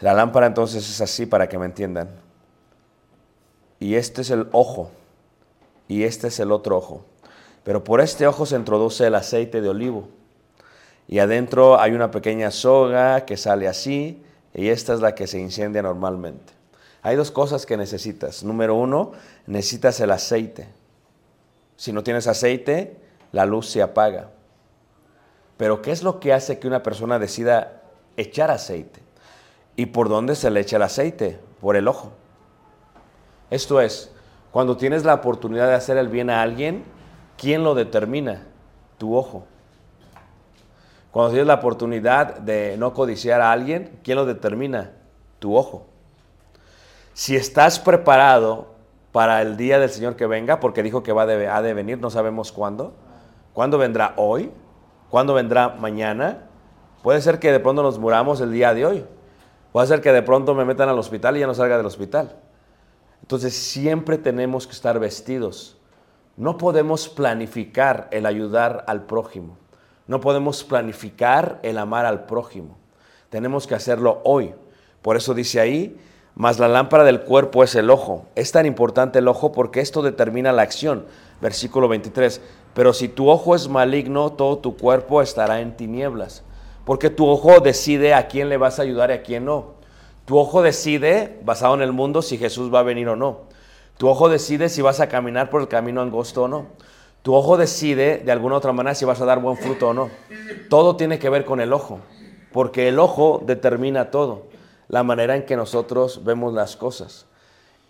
La 0.00 0.14
lámpara 0.14 0.46
entonces 0.46 0.88
es 0.88 1.00
así 1.00 1.26
para 1.26 1.48
que 1.48 1.58
me 1.58 1.66
entiendan. 1.66 2.10
Y 3.78 3.94
este 3.94 4.22
es 4.22 4.30
el 4.30 4.48
ojo 4.52 4.90
y 5.88 6.04
este 6.04 6.28
es 6.28 6.40
el 6.40 6.50
otro 6.50 6.76
ojo. 6.76 7.04
Pero 7.64 7.84
por 7.84 8.00
este 8.00 8.26
ojo 8.26 8.46
se 8.46 8.56
introduce 8.56 9.06
el 9.06 9.14
aceite 9.14 9.60
de 9.60 9.68
olivo. 9.68 10.08
Y 11.06 11.20
adentro 11.20 11.80
hay 11.80 11.92
una 11.92 12.10
pequeña 12.10 12.50
soga 12.50 13.24
que 13.24 13.36
sale 13.36 13.68
así 13.68 14.22
y 14.54 14.68
esta 14.68 14.94
es 14.94 15.00
la 15.00 15.14
que 15.14 15.26
se 15.26 15.38
incendia 15.38 15.82
normalmente. 15.82 16.52
Hay 17.02 17.16
dos 17.16 17.30
cosas 17.30 17.66
que 17.66 17.76
necesitas. 17.76 18.44
Número 18.44 18.74
uno, 18.74 19.12
necesitas 19.46 20.00
el 20.00 20.10
aceite. 20.10 20.68
Si 21.76 21.92
no 21.92 22.02
tienes 22.02 22.26
aceite, 22.28 22.96
la 23.32 23.46
luz 23.46 23.68
se 23.68 23.82
apaga. 23.82 24.28
Pero 25.56 25.82
¿qué 25.82 25.90
es 25.90 26.02
lo 26.02 26.20
que 26.20 26.32
hace 26.32 26.58
que 26.58 26.68
una 26.68 26.82
persona 26.82 27.18
decida 27.18 27.82
echar 28.16 28.50
aceite? 28.50 29.00
¿Y 29.76 29.86
por 29.86 30.08
dónde 30.08 30.34
se 30.34 30.50
le 30.50 30.60
echa 30.60 30.76
el 30.76 30.82
aceite? 30.82 31.40
Por 31.60 31.76
el 31.76 31.88
ojo. 31.88 32.12
Esto 33.50 33.80
es, 33.80 34.12
cuando 34.50 34.76
tienes 34.76 35.04
la 35.04 35.14
oportunidad 35.14 35.68
de 35.68 35.74
hacer 35.74 35.96
el 35.96 36.08
bien 36.08 36.30
a 36.30 36.42
alguien, 36.42 36.84
¿quién 37.36 37.64
lo 37.64 37.74
determina? 37.74 38.46
Tu 38.98 39.14
ojo. 39.16 39.46
Cuando 41.10 41.30
tienes 41.30 41.46
la 41.46 41.54
oportunidad 41.54 42.38
de 42.38 42.76
no 42.78 42.94
codiciar 42.94 43.40
a 43.40 43.52
alguien, 43.52 43.98
¿quién 44.02 44.16
lo 44.16 44.24
determina? 44.24 44.92
Tu 45.38 45.54
ojo. 45.54 45.86
Si 47.12 47.36
estás 47.36 47.78
preparado 47.78 48.72
para 49.12 49.42
el 49.42 49.58
día 49.58 49.78
del 49.78 49.90
Señor 49.90 50.16
que 50.16 50.26
venga, 50.26 50.58
porque 50.58 50.82
dijo 50.82 51.02
que 51.02 51.12
va 51.12 51.26
de, 51.26 51.46
ha 51.48 51.60
de 51.60 51.74
venir, 51.74 51.98
no 51.98 52.10
sabemos 52.10 52.50
cuándo. 52.52 52.94
¿Cuándo 53.52 53.78
vendrá 53.78 54.14
hoy? 54.16 54.50
¿Cuándo 55.10 55.34
vendrá 55.34 55.68
mañana? 55.68 56.48
Puede 57.02 57.20
ser 57.20 57.38
que 57.38 57.52
de 57.52 57.60
pronto 57.60 57.82
nos 57.82 57.98
muramos 57.98 58.40
el 58.40 58.52
día 58.52 58.72
de 58.72 58.86
hoy. 58.86 59.04
Puede 59.72 59.86
ser 59.86 60.00
que 60.00 60.12
de 60.12 60.22
pronto 60.22 60.54
me 60.54 60.64
metan 60.64 60.88
al 60.88 60.98
hospital 60.98 61.36
y 61.36 61.40
ya 61.40 61.46
no 61.46 61.54
salga 61.54 61.76
del 61.76 61.86
hospital. 61.86 62.36
Entonces 63.20 63.54
siempre 63.54 64.18
tenemos 64.18 64.66
que 64.66 64.72
estar 64.72 64.98
vestidos. 64.98 65.76
No 66.36 66.56
podemos 66.56 67.08
planificar 67.08 68.08
el 68.10 68.26
ayudar 68.26 68.84
al 68.86 69.04
prójimo. 69.04 69.58
No 70.06 70.20
podemos 70.20 70.64
planificar 70.64 71.58
el 71.62 71.78
amar 71.78 72.06
al 72.06 72.24
prójimo. 72.24 72.78
Tenemos 73.30 73.66
que 73.66 73.74
hacerlo 73.74 74.20
hoy. 74.24 74.54
Por 75.02 75.16
eso 75.16 75.34
dice 75.34 75.60
ahí, 75.60 75.98
mas 76.34 76.58
la 76.58 76.68
lámpara 76.68 77.04
del 77.04 77.20
cuerpo 77.22 77.62
es 77.62 77.74
el 77.74 77.90
ojo. 77.90 78.26
Es 78.34 78.52
tan 78.52 78.66
importante 78.66 79.18
el 79.18 79.28
ojo 79.28 79.52
porque 79.52 79.80
esto 79.80 80.02
determina 80.02 80.52
la 80.52 80.62
acción. 80.62 81.06
Versículo 81.40 81.88
23. 81.88 82.40
Pero 82.74 82.92
si 82.92 83.08
tu 83.08 83.28
ojo 83.28 83.54
es 83.54 83.68
maligno, 83.68 84.32
todo 84.32 84.58
tu 84.58 84.76
cuerpo 84.76 85.22
estará 85.22 85.60
en 85.60 85.76
tinieblas. 85.76 86.42
Porque 86.84 87.10
tu 87.10 87.28
ojo 87.28 87.60
decide 87.60 88.14
a 88.14 88.28
quién 88.28 88.48
le 88.48 88.56
vas 88.56 88.78
a 88.78 88.82
ayudar 88.82 89.10
y 89.10 89.14
a 89.14 89.22
quién 89.22 89.44
no. 89.44 89.74
Tu 90.24 90.38
ojo 90.38 90.62
decide, 90.62 91.38
basado 91.44 91.74
en 91.74 91.82
el 91.82 91.92
mundo, 91.92 92.22
si 92.22 92.38
Jesús 92.38 92.72
va 92.72 92.80
a 92.80 92.84
venir 92.84 93.08
o 93.08 93.16
no. 93.16 93.40
Tu 93.98 94.08
ojo 94.08 94.28
decide 94.28 94.68
si 94.68 94.82
vas 94.82 95.00
a 95.00 95.08
caminar 95.08 95.50
por 95.50 95.60
el 95.60 95.68
camino 95.68 96.00
angosto 96.00 96.44
o 96.44 96.48
no. 96.48 96.66
Tu 97.22 97.34
ojo 97.34 97.56
decide 97.56 98.18
de 98.18 98.32
alguna 98.32 98.56
otra 98.56 98.72
manera 98.72 98.94
si 98.94 99.04
vas 99.04 99.20
a 99.20 99.24
dar 99.24 99.40
buen 99.40 99.56
fruto 99.56 99.90
o 99.90 99.94
no. 99.94 100.10
Todo 100.68 100.96
tiene 100.96 101.18
que 101.18 101.30
ver 101.30 101.44
con 101.44 101.60
el 101.60 101.72
ojo, 101.72 102.00
porque 102.52 102.88
el 102.88 102.98
ojo 102.98 103.40
determina 103.44 104.10
todo 104.10 104.46
la 104.88 105.04
manera 105.04 105.36
en 105.36 105.46
que 105.46 105.56
nosotros 105.56 106.24
vemos 106.24 106.52
las 106.52 106.76
cosas. 106.76 107.26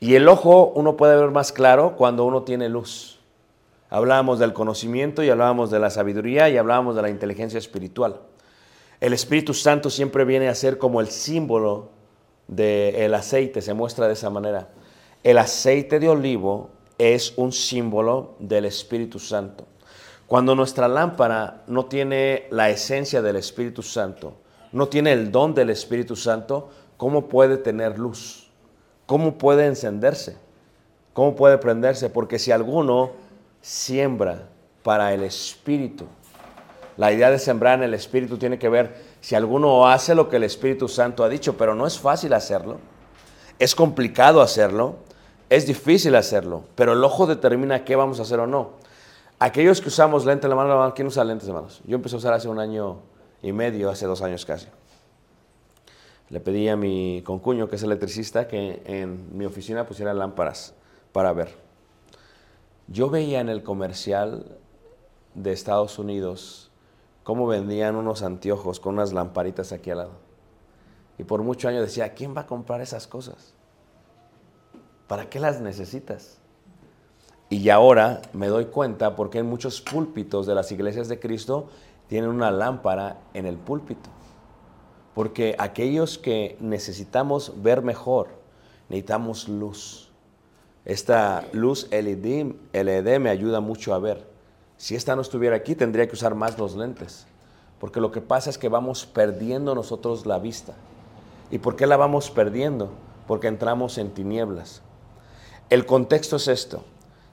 Y 0.01 0.17
el 0.17 0.29
ojo 0.29 0.73
uno 0.75 0.97
puede 0.97 1.17
ver 1.17 1.31
más 1.31 1.53
claro 1.53 1.95
cuando 1.97 2.25
uno 2.25 2.43
tiene 2.43 2.69
luz. 2.69 3.12
Hablábamos 3.93 4.39
del 4.39 4.55
conocimiento 4.55 5.23
y 5.23 5.29
hablábamos 5.29 5.71
de 5.71 5.79
la 5.79 5.91
sabiduría 5.91 6.49
y 6.49 6.57
hablábamos 6.57 6.97
de 6.97 7.03
la 7.03 7.11
inteligencia 7.11 7.59
espiritual. 7.59 8.21
El 9.01 9.13
Espíritu 9.13 9.53
Santo 9.53 9.91
siempre 9.91 10.25
viene 10.25 10.49
a 10.49 10.55
ser 10.55 10.79
como 10.79 11.03
el 11.03 11.09
símbolo 11.09 11.91
del 12.49 13.13
aceite, 13.13 13.61
se 13.61 13.75
muestra 13.75 14.07
de 14.07 14.15
esa 14.15 14.31
manera. 14.31 14.71
El 15.23 15.37
aceite 15.37 16.01
de 16.01 16.09
olivo 16.09 16.71
es 16.97 17.35
un 17.37 17.53
símbolo 17.53 18.35
del 18.39 18.65
Espíritu 18.65 19.19
Santo. 19.19 19.67
Cuando 20.27 20.55
nuestra 20.55 20.89
lámpara 20.89 21.63
no 21.67 21.85
tiene 21.85 22.47
la 22.51 22.71
esencia 22.71 23.21
del 23.21 23.37
Espíritu 23.37 23.83
Santo, 23.83 24.39
no 24.73 24.89
tiene 24.89 25.13
el 25.13 25.31
don 25.31 25.53
del 25.53 25.69
Espíritu 25.69 26.17
Santo, 26.17 26.71
¿cómo 26.97 27.29
puede 27.29 27.59
tener 27.59 27.99
luz? 27.99 28.51
¿Cómo 29.05 29.37
puede 29.37 29.67
encenderse? 29.67 30.39
¿Cómo 31.13 31.37
puede 31.37 31.59
prenderse? 31.59 32.09
Porque 32.09 32.39
si 32.39 32.53
alguno 32.53 33.22
siembra 33.63 34.49
para 34.83 35.15
el 35.15 35.23
Espíritu, 35.23 36.07
la 36.99 37.11
idea 37.11 37.31
de 37.31 37.39
sembrar 37.39 37.79
en 37.79 37.85
el 37.85 37.95
Espíritu 37.95 38.37
tiene 38.37 38.59
que 38.59 38.69
ver 38.69 38.95
si 39.23 39.35
alguno 39.35 39.89
hace 39.89 40.15
lo 40.15 40.29
que 40.29 40.37
el 40.37 40.45
Espíritu 40.45 40.89
Santo 40.89 41.25
ha 41.25 41.31
dicho, 41.31 41.57
pero 41.57 41.75
no 41.75 41.87
es 41.87 41.99
fácil 41.99 42.35
hacerlo. 42.35 42.79
Es 43.59 43.75
complicado 43.75 44.43
hacerlo, 44.43 44.97
es 45.49 45.67
difícil 45.67 46.15
hacerlo, 46.17 46.65
pero 46.75 46.93
el 46.93 47.03
ojo 47.03 47.27
determina 47.27 47.85
qué 47.85 47.97
vamos 47.97 48.19
a 48.19 48.23
hacer 48.23 48.41
o 48.41 48.47
no. 48.47 48.73
Aquellos 49.39 49.81
que 49.81 49.89
usamos 49.89 50.27
lentes, 50.27 50.51
la 50.51 50.57
mano, 50.57 50.93
¿quién 50.95 51.09
usa 51.09 51.25
lentes, 51.25 51.49
hermanos? 51.49 51.81
Yo 51.87 51.97
empecé 51.97 52.17
a 52.17 52.19
usar 52.19 52.35
hace 52.35 52.49
un 52.49 52.59
año 52.59 52.99
y 53.41 53.53
medio, 53.53 53.89
hace 53.89 54.07
dos 54.07 54.21
años 54.21 54.45
casi 54.45 54.67
le 56.33 56.41
pedí 56.41 56.67
a 56.71 56.77
mi 56.77 57.23
concuño, 57.27 57.69
que 57.69 57.77
es 57.77 57.83
electricista, 57.83 58.49
que 58.49 58.83
en 58.87 59.37
mi 59.37 59.45
oficina 59.45 59.87
pusiera 59.87 60.15
lámparas 60.15 60.73
para 61.13 61.31
ver. 61.35 61.62
Yo 62.93 63.09
veía 63.09 63.41
en 63.41 63.49
el 63.49 63.63
comercial 63.63 64.59
de 65.35 65.53
Estados 65.53 65.99
Unidos 65.99 66.71
cómo 67.23 67.47
vendían 67.47 67.97
unos 67.97 68.23
anteojos 68.23 68.81
con 68.81 68.95
unas 68.95 69.15
lamparitas 69.15 69.73
aquí 69.73 69.91
al 69.91 69.99
lado. 69.99 70.13
Y 71.17 71.25
por 71.25 71.43
muchos 71.43 71.71
años 71.71 71.81
decía, 71.87 72.13
¿quién 72.13 72.37
va 72.37 72.43
a 72.43 72.47
comprar 72.47 72.83
esas 72.83 73.07
cosas? 73.07 73.55
¿Para 75.07 75.31
qué 75.31 75.41
las 75.41 75.63
necesitas? 75.63 76.39
Y 77.49 77.71
ahora 77.71 78.21
me 78.35 78.49
doy 78.49 78.67
cuenta 78.67 79.17
porque 79.17 79.39
en 79.39 79.47
muchos 79.47 79.81
púlpitos 79.81 80.47
de 80.47 80.55
las 80.55 80.71
iglesias 80.71 81.09
de 81.09 81.19
Cristo 81.19 81.69
tienen 82.09 82.29
una 82.29 82.51
lámpara 82.51 83.23
en 83.33 83.47
el 83.47 83.57
púlpito. 83.57 84.11
Porque 85.15 85.57
aquellos 85.59 86.19
que 86.19 86.59
necesitamos 86.61 87.63
ver 87.63 87.81
mejor, 87.81 88.29
necesitamos 88.91 89.49
luz. 89.49 90.12
Esta 90.85 91.47
luz 91.53 91.89
LED, 91.91 92.55
LED 92.73 93.21
me 93.21 93.31
ayuda 93.31 93.61
mucho 93.61 93.95
a 93.95 93.99
ver. 93.99 94.27
Si 94.77 94.97
esta 94.97 95.15
no 95.15 95.23
estuviera 95.23 95.57
aquí, 95.57 95.75
tendría 95.75 96.09
que 96.09 96.15
usar 96.15 96.35
más 96.35 96.59
los 96.59 96.75
lentes. 96.75 97.27
Porque 97.79 98.01
lo 98.01 98.11
que 98.11 98.21
pasa 98.21 98.51
es 98.51 98.59
que 98.59 98.69
vamos 98.69 99.07
perdiendo 99.07 99.75
nosotros 99.75 100.27
la 100.27 100.39
vista. 100.39 100.75
¿Y 101.51 101.59
por 101.59 101.77
qué 101.77 101.87
la 101.87 101.97
vamos 101.97 102.31
perdiendo? 102.31 102.91
Porque 103.27 103.49
entramos 103.49 103.99
en 103.99 104.11
tinieblas. 104.11 104.83
El 105.71 105.87
contexto 105.87 106.37
es 106.37 106.49
esto. 106.49 106.85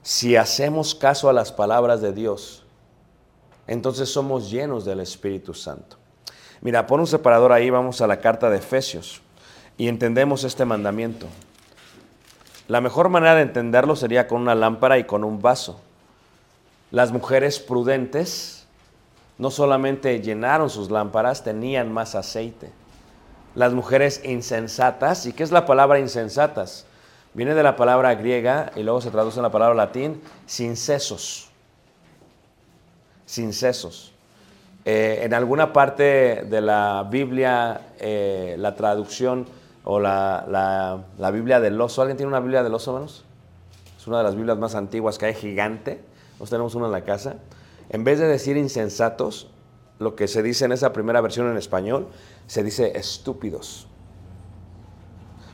Si 0.02 0.36
hacemos 0.36 0.94
caso 0.94 1.28
a 1.28 1.32
las 1.32 1.52
palabras 1.52 2.00
de 2.00 2.12
Dios, 2.12 2.64
entonces 3.66 4.08
somos 4.12 4.50
llenos 4.50 4.84
del 4.84 5.00
Espíritu 5.00 5.54
Santo. 5.54 5.96
Mira, 6.60 6.86
pon 6.86 7.00
un 7.00 7.06
separador 7.06 7.52
ahí, 7.52 7.70
vamos 7.70 8.00
a 8.00 8.06
la 8.06 8.20
carta 8.20 8.50
de 8.50 8.58
Efesios 8.58 9.22
y 9.76 9.88
entendemos 9.88 10.44
este 10.44 10.64
mandamiento. 10.64 11.26
La 12.70 12.80
mejor 12.80 13.08
manera 13.08 13.34
de 13.34 13.42
entenderlo 13.42 13.96
sería 13.96 14.28
con 14.28 14.42
una 14.42 14.54
lámpara 14.54 14.96
y 14.96 15.02
con 15.02 15.24
un 15.24 15.42
vaso. 15.42 15.80
Las 16.92 17.10
mujeres 17.10 17.58
prudentes 17.58 18.64
no 19.38 19.50
solamente 19.50 20.20
llenaron 20.20 20.70
sus 20.70 20.88
lámparas, 20.88 21.42
tenían 21.42 21.92
más 21.92 22.14
aceite. 22.14 22.70
Las 23.56 23.72
mujeres 23.72 24.22
insensatas, 24.24 25.26
¿y 25.26 25.32
qué 25.32 25.42
es 25.42 25.50
la 25.50 25.66
palabra 25.66 25.98
insensatas? 25.98 26.86
Viene 27.34 27.56
de 27.56 27.64
la 27.64 27.74
palabra 27.74 28.14
griega 28.14 28.70
y 28.76 28.84
luego 28.84 29.00
se 29.00 29.10
traduce 29.10 29.40
en 29.40 29.42
la 29.42 29.50
palabra 29.50 29.74
latín, 29.74 30.22
sin 30.46 30.76
sesos. 30.76 31.48
Sin 33.26 33.52
sesos. 33.52 34.12
Eh, 34.84 35.22
en 35.24 35.34
alguna 35.34 35.72
parte 35.72 36.44
de 36.48 36.60
la 36.60 37.04
Biblia, 37.10 37.80
eh, 37.98 38.54
la 38.60 38.76
traducción 38.76 39.58
o 39.84 40.00
la, 40.00 40.46
la, 40.48 41.04
la, 41.18 41.30
Biblia 41.30 41.60
del 41.60 41.80
oso, 41.80 42.02
¿alguien 42.02 42.16
tiene 42.16 42.28
una 42.28 42.40
Biblia 42.40 42.62
del 42.62 42.74
oso, 42.74 42.92
menos? 42.92 43.24
Es 43.98 44.06
una 44.06 44.18
de 44.18 44.24
las 44.24 44.34
Biblias 44.34 44.58
más 44.58 44.74
antiguas 44.74 45.18
que 45.18 45.26
hay, 45.26 45.34
gigante. 45.34 46.00
Nosotros 46.32 46.50
tenemos 46.50 46.74
una 46.74 46.86
en 46.86 46.92
la 46.92 47.04
casa. 47.04 47.36
En 47.88 48.04
vez 48.04 48.18
de 48.18 48.26
decir 48.26 48.56
insensatos, 48.56 49.50
lo 49.98 50.16
que 50.16 50.28
se 50.28 50.42
dice 50.42 50.64
en 50.64 50.72
esa 50.72 50.92
primera 50.92 51.20
versión 51.20 51.50
en 51.50 51.56
español, 51.56 52.08
se 52.46 52.62
dice 52.62 52.96
estúpidos. 52.96 53.86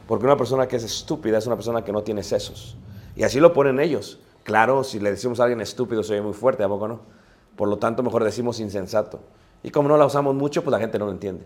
Porque 0.07 0.25
una 0.25 0.37
persona 0.37 0.69
que 0.69 0.77
es 0.77 0.85
estúpida 0.85 1.39
es 1.39 1.47
una 1.47 1.57
persona 1.57 1.83
que 1.83 1.93
no 1.93 2.03
tiene 2.03 2.23
sesos. 2.23 2.77
Y 3.17 3.25
así 3.25 3.41
lo 3.41 3.53
ponen 3.53 3.81
ellos. 3.81 4.21
Claro, 4.45 4.85
si 4.85 5.01
le 5.01 5.11
decimos 5.11 5.41
a 5.41 5.45
alguien 5.45 5.61
estúpido 5.61 6.05
se 6.05 6.13
oye 6.13 6.23
muy 6.23 6.33
fuerte, 6.33 6.63
¿a 6.63 6.69
poco 6.69 6.87
no? 6.87 7.01
Por 7.57 7.69
lo 7.69 7.79
tanto, 7.79 8.05
mejor 8.05 8.23
decimos 8.23 8.61
insensato. 8.61 9.21
Y 9.65 9.71
como 9.71 9.89
no 9.89 9.97
la 9.97 10.07
usamos 10.07 10.35
mucho, 10.37 10.63
pues 10.63 10.71
la 10.71 10.79
gente 10.79 10.99
no 10.99 11.07
lo 11.07 11.13
entiende. 11.13 11.45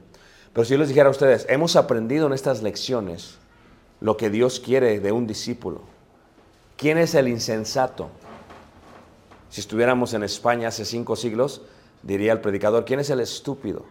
Pero 0.53 0.65
si 0.65 0.73
yo 0.73 0.79
les 0.79 0.89
dijera 0.89 1.09
a 1.09 1.13
ustedes, 1.13 1.47
hemos 1.49 1.77
aprendido 1.77 2.27
en 2.27 2.33
estas 2.33 2.63
lecciones 2.63 3.39
lo 4.01 4.17
que 4.17 4.31
Dios 4.31 4.61
quiere 4.61 4.99
de 5.01 5.13
un 5.13 5.27
discípulo. 5.27 5.83
¿Quién 6.77 6.99
es 6.99 7.15
el 7.15 7.29
insensato? 7.29 8.11
Si 9.51 9.61
estuviéramos 9.61 10.15
en 10.15 10.23
España 10.23 10.69
hace 10.69 10.85
cinco 10.85 11.17
siglos, 11.17 11.63
diría 12.03 12.33
el 12.33 12.41
predicador, 12.41 12.85
¿quién 12.85 13.01
es 13.01 13.11
el 13.11 13.21
estúpido? 13.21 13.85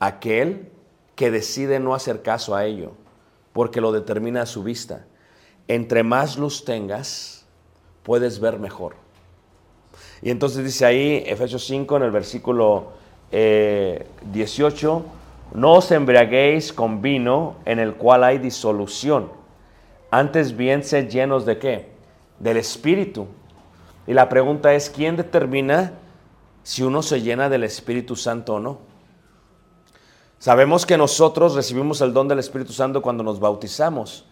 Aquel 0.00 0.70
que 1.14 1.30
decide 1.30 1.78
no 1.78 1.94
hacer 1.94 2.22
caso 2.22 2.54
a 2.54 2.64
ello, 2.64 2.92
porque 3.52 3.80
lo 3.80 3.92
determina 3.92 4.42
a 4.42 4.46
su 4.46 4.62
vista. 4.62 5.04
Entre 5.68 6.02
más 6.02 6.38
luz 6.38 6.64
tengas, 6.64 7.44
puedes 8.02 8.40
ver 8.40 8.58
mejor. 8.58 8.96
Y 10.22 10.30
entonces 10.30 10.64
dice 10.64 10.86
ahí, 10.86 11.22
Efesios 11.26 11.64
5, 11.66 11.96
en 11.96 12.02
el 12.04 12.10
versículo 12.10 12.92
eh, 13.32 14.06
18, 14.30 15.04
no 15.54 15.72
os 15.72 15.90
embriaguéis 15.90 16.72
con 16.72 17.02
vino 17.02 17.56
en 17.64 17.78
el 17.78 17.94
cual 17.94 18.24
hay 18.24 18.38
disolución. 18.38 19.30
Antes 20.10 20.56
bien 20.56 20.84
sed 20.84 21.08
llenos 21.08 21.46
de 21.46 21.58
qué? 21.58 21.88
Del 22.38 22.58
Espíritu. 22.58 23.26
Y 24.06 24.12
la 24.12 24.28
pregunta 24.28 24.74
es, 24.74 24.90
¿quién 24.90 25.16
determina 25.16 25.92
si 26.62 26.82
uno 26.82 27.02
se 27.02 27.22
llena 27.22 27.48
del 27.48 27.64
Espíritu 27.64 28.16
Santo 28.16 28.54
o 28.54 28.60
no? 28.60 28.78
Sabemos 30.38 30.84
que 30.84 30.98
nosotros 30.98 31.54
recibimos 31.54 32.00
el 32.00 32.12
don 32.12 32.28
del 32.28 32.40
Espíritu 32.40 32.72
Santo 32.72 33.00
cuando 33.00 33.22
nos 33.22 33.38
bautizamos, 33.38 34.24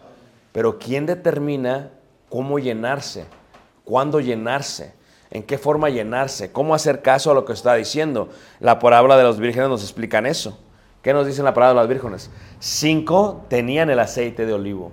pero 0.51 0.77
¿quién 0.77 1.05
determina 1.05 1.91
cómo 2.29 2.59
llenarse? 2.59 3.25
¿Cuándo 3.85 4.19
llenarse? 4.19 4.93
¿En 5.31 5.43
qué 5.43 5.57
forma 5.57 5.89
llenarse? 5.89 6.51
¿Cómo 6.51 6.75
hacer 6.75 7.01
caso 7.01 7.31
a 7.31 7.33
lo 7.33 7.45
que 7.45 7.53
está 7.53 7.73
diciendo? 7.75 8.29
La 8.59 8.79
parábola 8.79 9.15
de 9.15 9.23
los 9.23 9.39
vírgenes 9.39 9.69
nos 9.69 9.81
explican 9.81 10.25
eso. 10.25 10.59
¿Qué 11.01 11.13
nos 11.13 11.25
dice 11.25 11.41
la 11.41 11.53
parábola 11.53 11.81
de 11.81 11.87
los 11.87 11.95
vírgenes? 11.95 12.29
Cinco 12.59 13.45
tenían 13.47 13.89
el 13.89 13.99
aceite 13.99 14.45
de 14.45 14.53
olivo. 14.53 14.91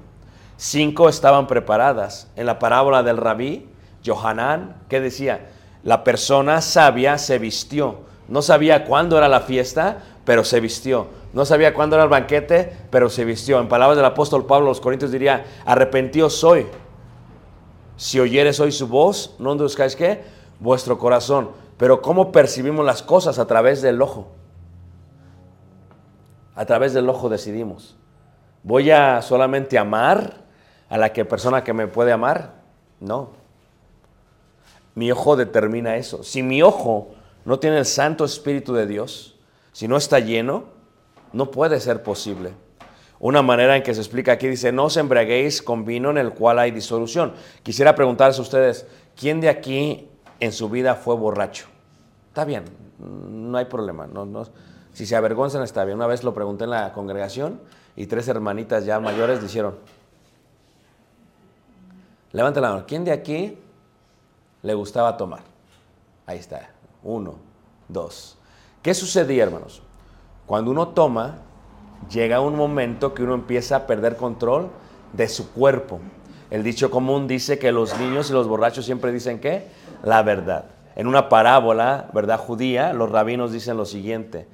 Cinco 0.57 1.09
estaban 1.09 1.49
preparadas. 1.49 2.29
En 2.37 2.47
la 2.47 2.61
parábola 2.61 3.03
del 3.03 3.17
rabí, 3.17 3.69
Johanán, 4.07 4.77
¿qué 4.89 5.01
decía? 5.01 5.49
La 5.83 6.05
persona 6.05 6.61
sabia 6.61 7.19
se 7.19 7.39
vistió. 7.39 8.01
No 8.29 8.41
sabía 8.41 8.85
cuándo 8.85 9.19
era 9.19 9.29
la 9.29 9.41
fiesta, 9.41 9.99
pero 10.25 10.45
se 10.45 10.61
vistió. 10.61 11.09
No 11.33 11.45
sabía 11.45 11.75
cuándo 11.75 11.97
era 11.97 12.05
el 12.05 12.11
banquete, 12.11 12.77
pero 12.91 13.11
se 13.11 13.25
vistió. 13.25 13.61
En 13.61 13.69
palabras 13.69 13.97
del 13.97 14.07
apóstol 14.07 14.47
Pablo, 14.47 14.69
los 14.69 14.81
Corintios 14.81 15.11
diría, 15.11 15.45
arrepentido 15.65 16.31
soy. 16.31 16.67
Si 17.99 18.21
oyeres 18.21 18.61
hoy 18.61 18.71
su 18.71 18.87
voz, 18.87 19.35
no 19.41 19.51
endurezcáis 19.51 19.97
qué? 19.97 20.23
Vuestro 20.61 20.99
corazón. 20.99 21.51
Pero 21.77 22.01
¿cómo 22.01 22.31
percibimos 22.31 22.87
las 22.87 23.03
cosas? 23.03 23.41
A 23.41 23.47
través 23.49 23.83
del 23.83 24.01
ojo. 24.01 24.29
A 26.55 26.65
través 26.65 26.95
del 26.95 27.09
ojo 27.09 27.29
decidimos. 27.29 27.97
¿Voy 28.63 28.93
a 28.93 29.21
solamente 29.21 29.79
amar 29.79 30.45
a 30.89 30.97
la 30.97 31.13
que 31.13 31.25
persona 31.25 31.65
que 31.65 31.73
me 31.73 31.89
puede 31.89 32.13
amar? 32.13 32.55
No. 33.01 33.31
Mi 34.95 35.11
ojo 35.11 35.35
determina 35.35 35.97
eso. 35.97 36.23
Si 36.23 36.45
mi 36.45 36.63
ojo 36.63 37.11
no 37.45 37.59
tiene 37.59 37.79
el 37.79 37.85
Santo 37.85 38.25
Espíritu 38.25 38.75
de 38.75 38.87
Dios, 38.87 39.37
si 39.73 39.89
no 39.89 39.97
está 39.97 40.21
lleno, 40.21 40.67
no 41.33 41.51
puede 41.51 41.81
ser 41.81 42.05
posible. 42.05 42.53
Una 43.21 43.43
manera 43.43 43.77
en 43.77 43.83
que 43.83 43.95
se 43.95 44.01
explica 44.01 44.33
aquí 44.33 44.47
dice, 44.47 44.71
no 44.71 44.85
os 44.85 44.97
embriaguéis 44.97 45.61
con 45.61 45.85
vino 45.85 46.11
en 46.11 46.19
el 46.19 46.33
cual 46.33 46.59
hay 46.59 46.71
disolución. 46.71 47.33
Quisiera 47.63 47.95
preguntarles 47.95 48.39
a 48.39 48.43
ustedes, 48.43 48.87
¿quién 49.17 49.41
de 49.41 49.49
aquí 49.49 50.09
en 50.39 50.53
su 50.53 50.69
vida 50.69 50.95
fue 50.95 51.17
borracho? 51.17 51.67
Está 52.29 52.45
bien, 52.45 52.65
no 52.99 53.59
hay 53.59 53.65
problema. 53.65 54.09
Si 54.93 55.05
se 55.05 55.17
avergonzan 55.17 55.63
está 55.63 55.85
bien. 55.85 55.97
Una 55.97 56.07
vez 56.07 56.23
lo 56.23 56.33
pregunté 56.33 56.65
en 56.65 56.71
la 56.71 56.93
congregación 56.93 57.61
y 57.97 58.07
tres 58.07 58.29
hermanitas 58.29 58.85
ya 58.85 59.01
mayores 59.01 59.43
dijeron, 59.43 59.77
levanten 62.31 62.63
la 62.63 62.71
mano, 62.71 62.85
¿quién 62.87 63.05
de 63.05 63.11
aquí 63.11 63.59
le 64.63 64.75
gustaba 64.75 65.17
tomar? 65.17 65.41
Ahí 66.27 66.39
está, 66.39 66.71
uno, 67.03 67.35
dos. 67.89 68.39
¿Qué 68.83 68.95
sucedía, 68.95 69.43
hermanos? 69.43 69.83
Cuando 70.47 70.71
uno 70.71 70.89
toma, 70.89 71.39
llega 72.11 72.41
un 72.41 72.57
momento 72.57 73.15
que 73.15 73.23
uno 73.23 73.35
empieza 73.35 73.77
a 73.77 73.87
perder 73.87 74.17
control 74.17 74.71
de 75.13 75.29
su 75.29 75.53
cuerpo. 75.53 76.01
El 76.51 76.63
dicho 76.63 76.91
común 76.91 77.29
dice 77.29 77.59
que 77.59 77.73
los 77.73 77.99
niños 77.99 78.31
y 78.31 78.33
los 78.33 78.49
borrachos 78.49 78.85
siempre 78.85 79.13
dicen 79.13 79.41
que 79.41 79.67
la 80.03 80.23
verdad. 80.23 80.67
En 80.97 81.07
una 81.07 81.29
parábola, 81.29 82.09
¿verdad? 82.13 82.39
Judía, 82.39 82.93
los 82.93 83.11
rabinos 83.11 83.53
dicen 83.53 83.77
lo 83.77 83.85
siguiente, 83.85 84.49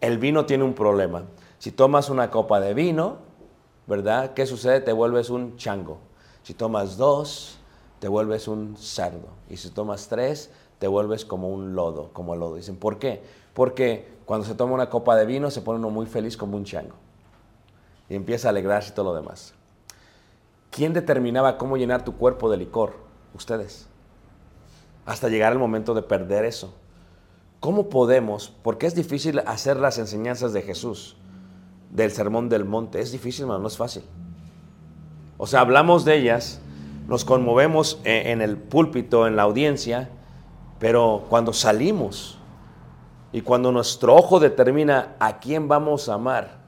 el 0.00 0.18
vino 0.18 0.46
tiene 0.46 0.64
un 0.64 0.74
problema. 0.74 1.24
Si 1.58 1.70
tomas 1.70 2.08
una 2.08 2.30
copa 2.30 2.60
de 2.60 2.74
vino, 2.74 3.18
¿verdad? 3.86 4.32
¿Qué 4.34 4.46
sucede? 4.46 4.80
Te 4.80 4.92
vuelves 4.92 5.30
un 5.30 5.56
chango. 5.56 5.98
Si 6.42 6.54
tomas 6.54 6.96
dos, 6.96 7.58
te 7.98 8.08
vuelves 8.08 8.48
un 8.48 8.76
cerdo. 8.76 9.28
Y 9.48 9.56
si 9.56 9.70
tomas 9.70 10.08
tres, 10.08 10.50
te 10.78 10.88
vuelves 10.88 11.24
como 11.24 11.48
un 11.48 11.74
lodo, 11.74 12.10
como 12.12 12.34
el 12.34 12.40
lodo. 12.40 12.56
Dicen, 12.56 12.76
¿por 12.76 12.98
qué? 12.98 13.22
Porque 13.54 14.08
cuando 14.32 14.46
se 14.46 14.54
toma 14.54 14.72
una 14.72 14.88
copa 14.88 15.14
de 15.14 15.26
vino 15.26 15.50
se 15.50 15.60
pone 15.60 15.78
uno 15.78 15.90
muy 15.90 16.06
feliz 16.06 16.38
como 16.38 16.56
un 16.56 16.64
chango. 16.64 16.94
Y 18.08 18.14
empieza 18.14 18.48
a 18.48 18.50
alegrarse 18.50 18.88
y 18.88 18.94
todo 18.94 19.12
lo 19.12 19.14
demás. 19.14 19.52
¿Quién 20.70 20.94
determinaba 20.94 21.58
cómo 21.58 21.76
llenar 21.76 22.02
tu 22.02 22.16
cuerpo 22.16 22.50
de 22.50 22.56
licor? 22.56 22.94
Ustedes. 23.34 23.88
Hasta 25.04 25.28
llegar 25.28 25.52
el 25.52 25.58
momento 25.58 25.92
de 25.92 26.00
perder 26.00 26.46
eso. 26.46 26.72
¿Cómo 27.60 27.90
podemos? 27.90 28.54
Porque 28.62 28.86
es 28.86 28.94
difícil 28.94 29.38
hacer 29.40 29.76
las 29.76 29.98
enseñanzas 29.98 30.54
de 30.54 30.62
Jesús, 30.62 31.18
del 31.90 32.10
sermón 32.10 32.48
del 32.48 32.64
monte. 32.64 33.00
Es 33.00 33.12
difícil, 33.12 33.46
no 33.46 33.66
es 33.66 33.76
fácil. 33.76 34.02
O 35.36 35.46
sea, 35.46 35.60
hablamos 35.60 36.06
de 36.06 36.16
ellas, 36.16 36.62
nos 37.06 37.26
conmovemos 37.26 38.00
en 38.04 38.40
el 38.40 38.56
púlpito, 38.56 39.26
en 39.26 39.36
la 39.36 39.42
audiencia, 39.42 40.08
pero 40.78 41.26
cuando 41.28 41.52
salimos 41.52 42.38
y 43.32 43.40
cuando 43.40 43.72
nuestro 43.72 44.14
ojo 44.14 44.38
determina 44.38 45.16
a 45.18 45.38
quién 45.38 45.66
vamos 45.66 46.08
a 46.08 46.14
amar, 46.14 46.58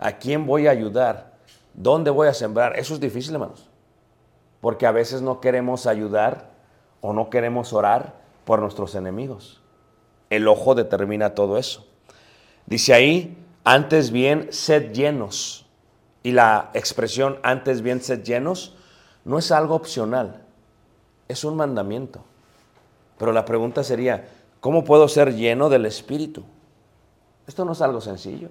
a 0.00 0.12
quién 0.12 0.46
voy 0.46 0.66
a 0.66 0.72
ayudar, 0.72 1.34
dónde 1.74 2.10
voy 2.10 2.28
a 2.28 2.34
sembrar, 2.34 2.78
eso 2.78 2.94
es 2.94 3.00
difícil, 3.00 3.34
hermanos. 3.34 3.68
Porque 4.60 4.86
a 4.86 4.92
veces 4.92 5.22
no 5.22 5.40
queremos 5.40 5.86
ayudar 5.86 6.50
o 7.00 7.12
no 7.12 7.30
queremos 7.30 7.72
orar 7.72 8.16
por 8.44 8.60
nuestros 8.60 8.96
enemigos. 8.96 9.62
El 10.30 10.48
ojo 10.48 10.74
determina 10.74 11.34
todo 11.34 11.56
eso. 11.56 11.86
Dice 12.66 12.92
ahí, 12.92 13.38
antes 13.62 14.10
bien, 14.10 14.48
sed 14.50 14.92
llenos. 14.92 15.66
Y 16.24 16.32
la 16.32 16.70
expresión 16.74 17.38
antes 17.44 17.80
bien, 17.82 18.02
sed 18.02 18.24
llenos 18.24 18.74
no 19.24 19.38
es 19.38 19.52
algo 19.52 19.74
opcional, 19.74 20.42
es 21.28 21.44
un 21.44 21.56
mandamiento. 21.56 22.24
Pero 23.18 23.32
la 23.32 23.44
pregunta 23.44 23.84
sería, 23.84 24.26
¿Cómo 24.60 24.84
puedo 24.84 25.08
ser 25.08 25.34
lleno 25.34 25.68
del 25.68 25.86
Espíritu? 25.86 26.42
Esto 27.46 27.64
no 27.64 27.72
es 27.72 27.80
algo 27.80 28.00
sencillo. 28.00 28.48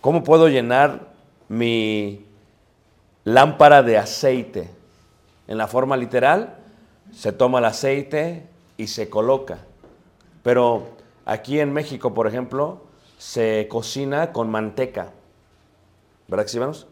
¿Cómo 0.00 0.22
puedo 0.22 0.48
llenar 0.48 1.08
mi 1.48 2.24
lámpara 3.24 3.82
de 3.82 3.98
aceite? 3.98 4.70
En 5.48 5.58
la 5.58 5.66
forma 5.66 5.96
literal, 5.96 6.58
se 7.12 7.32
toma 7.32 7.58
el 7.58 7.64
aceite 7.64 8.46
y 8.76 8.86
se 8.86 9.10
coloca. 9.10 9.58
Pero 10.42 10.88
aquí 11.24 11.58
en 11.58 11.72
México, 11.72 12.14
por 12.14 12.28
ejemplo, 12.28 12.82
se 13.18 13.66
cocina 13.68 14.32
con 14.32 14.48
manteca. 14.48 15.12
¿Verdad 16.28 16.44
que 16.44 16.50
sí? 16.50 16.86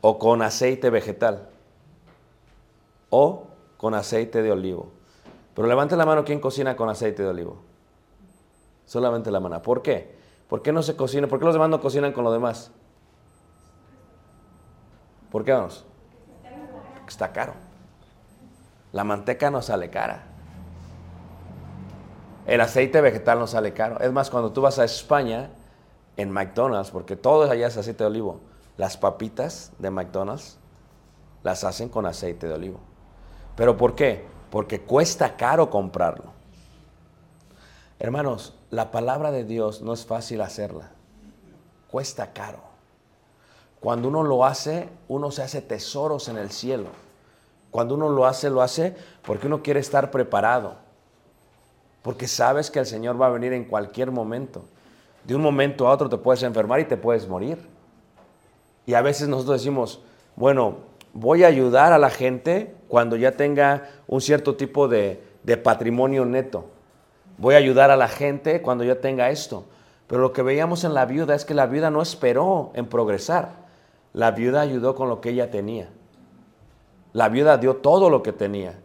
O 0.00 0.18
con 0.18 0.42
aceite 0.42 0.88
vegetal. 0.90 1.48
O 3.10 3.46
con 3.76 3.94
aceite 3.94 4.42
de 4.42 4.52
olivo. 4.52 4.90
Pero 5.54 5.68
levante 5.68 5.96
la 5.96 6.06
mano 6.06 6.24
quien 6.24 6.40
cocina 6.40 6.76
con 6.76 6.88
aceite 6.88 7.22
de 7.22 7.28
olivo. 7.28 7.62
Solamente 8.84 9.30
la 9.30 9.40
mano. 9.40 9.62
¿Por 9.62 9.82
qué? 9.82 10.16
¿Por 10.48 10.62
qué 10.62 10.72
no 10.72 10.82
se 10.82 10.96
cocina? 10.96 11.26
¿Por 11.26 11.38
qué 11.38 11.44
los 11.44 11.54
demás 11.54 11.70
no 11.70 11.80
cocinan 11.80 12.12
con 12.12 12.24
lo 12.24 12.32
demás? 12.32 12.70
¿Por 15.30 15.44
qué 15.44 15.52
vamos? 15.52 15.84
Está 17.08 17.32
caro. 17.32 17.54
La 18.92 19.04
manteca 19.04 19.50
no 19.50 19.62
sale 19.62 19.90
cara. 19.90 20.26
El 22.46 22.60
aceite 22.60 23.00
vegetal 23.00 23.38
no 23.38 23.46
sale 23.46 23.72
caro. 23.72 23.98
Es 24.00 24.12
más, 24.12 24.30
cuando 24.30 24.52
tú 24.52 24.60
vas 24.60 24.78
a 24.78 24.84
España, 24.84 25.50
en 26.16 26.30
McDonald's, 26.30 26.90
porque 26.90 27.16
todo 27.16 27.50
allá 27.50 27.66
es 27.66 27.76
aceite 27.76 28.04
de 28.04 28.10
olivo, 28.10 28.40
las 28.76 28.96
papitas 28.96 29.72
de 29.78 29.90
McDonald's 29.90 30.58
las 31.42 31.64
hacen 31.64 31.88
con 31.88 32.06
aceite 32.06 32.46
de 32.46 32.54
olivo. 32.54 32.80
¿Pero 33.56 33.76
por 33.76 33.94
qué? 33.94 34.24
Porque 34.54 34.80
cuesta 34.80 35.36
caro 35.36 35.68
comprarlo. 35.68 36.26
Hermanos, 37.98 38.54
la 38.70 38.92
palabra 38.92 39.32
de 39.32 39.42
Dios 39.42 39.82
no 39.82 39.92
es 39.92 40.06
fácil 40.06 40.40
hacerla. 40.42 40.92
Cuesta 41.90 42.32
caro. 42.32 42.60
Cuando 43.80 44.06
uno 44.06 44.22
lo 44.22 44.44
hace, 44.44 44.88
uno 45.08 45.32
se 45.32 45.42
hace 45.42 45.60
tesoros 45.60 46.28
en 46.28 46.38
el 46.38 46.52
cielo. 46.52 46.86
Cuando 47.72 47.96
uno 47.96 48.08
lo 48.08 48.26
hace, 48.26 48.48
lo 48.48 48.62
hace 48.62 48.96
porque 49.26 49.48
uno 49.48 49.60
quiere 49.60 49.80
estar 49.80 50.12
preparado. 50.12 50.76
Porque 52.02 52.28
sabes 52.28 52.70
que 52.70 52.78
el 52.78 52.86
Señor 52.86 53.20
va 53.20 53.26
a 53.26 53.30
venir 53.30 53.52
en 53.54 53.64
cualquier 53.64 54.12
momento. 54.12 54.62
De 55.24 55.34
un 55.34 55.42
momento 55.42 55.88
a 55.88 55.90
otro 55.90 56.08
te 56.08 56.16
puedes 56.18 56.44
enfermar 56.44 56.78
y 56.78 56.84
te 56.84 56.96
puedes 56.96 57.26
morir. 57.26 57.58
Y 58.86 58.94
a 58.94 59.02
veces 59.02 59.26
nosotros 59.26 59.58
decimos, 59.60 60.00
bueno, 60.36 60.76
voy 61.14 61.44
a 61.44 61.46
ayudar 61.46 61.92
a 61.92 61.98
la 61.98 62.10
gente 62.10 62.74
cuando 62.88 63.16
ya 63.16 63.32
tenga 63.32 63.88
un 64.06 64.20
cierto 64.20 64.56
tipo 64.56 64.88
de, 64.88 65.22
de 65.44 65.56
patrimonio 65.56 66.24
neto. 66.26 66.66
Voy 67.38 67.54
a 67.54 67.58
ayudar 67.58 67.90
a 67.90 67.96
la 67.96 68.08
gente 68.08 68.60
cuando 68.60 68.84
ya 68.84 69.00
tenga 69.00 69.30
esto. 69.30 69.64
Pero 70.06 70.20
lo 70.20 70.32
que 70.32 70.42
veíamos 70.42 70.84
en 70.84 70.92
la 70.92 71.06
viuda 71.06 71.34
es 71.34 71.44
que 71.44 71.54
la 71.54 71.66
viuda 71.66 71.90
no 71.90 72.02
esperó 72.02 72.72
en 72.74 72.86
progresar. 72.86 73.64
La 74.12 74.32
viuda 74.32 74.60
ayudó 74.60 74.94
con 74.94 75.08
lo 75.08 75.20
que 75.20 75.30
ella 75.30 75.50
tenía. 75.50 75.88
La 77.12 77.28
viuda 77.28 77.56
dio 77.58 77.76
todo 77.76 78.10
lo 78.10 78.22
que 78.22 78.32
tenía. 78.32 78.78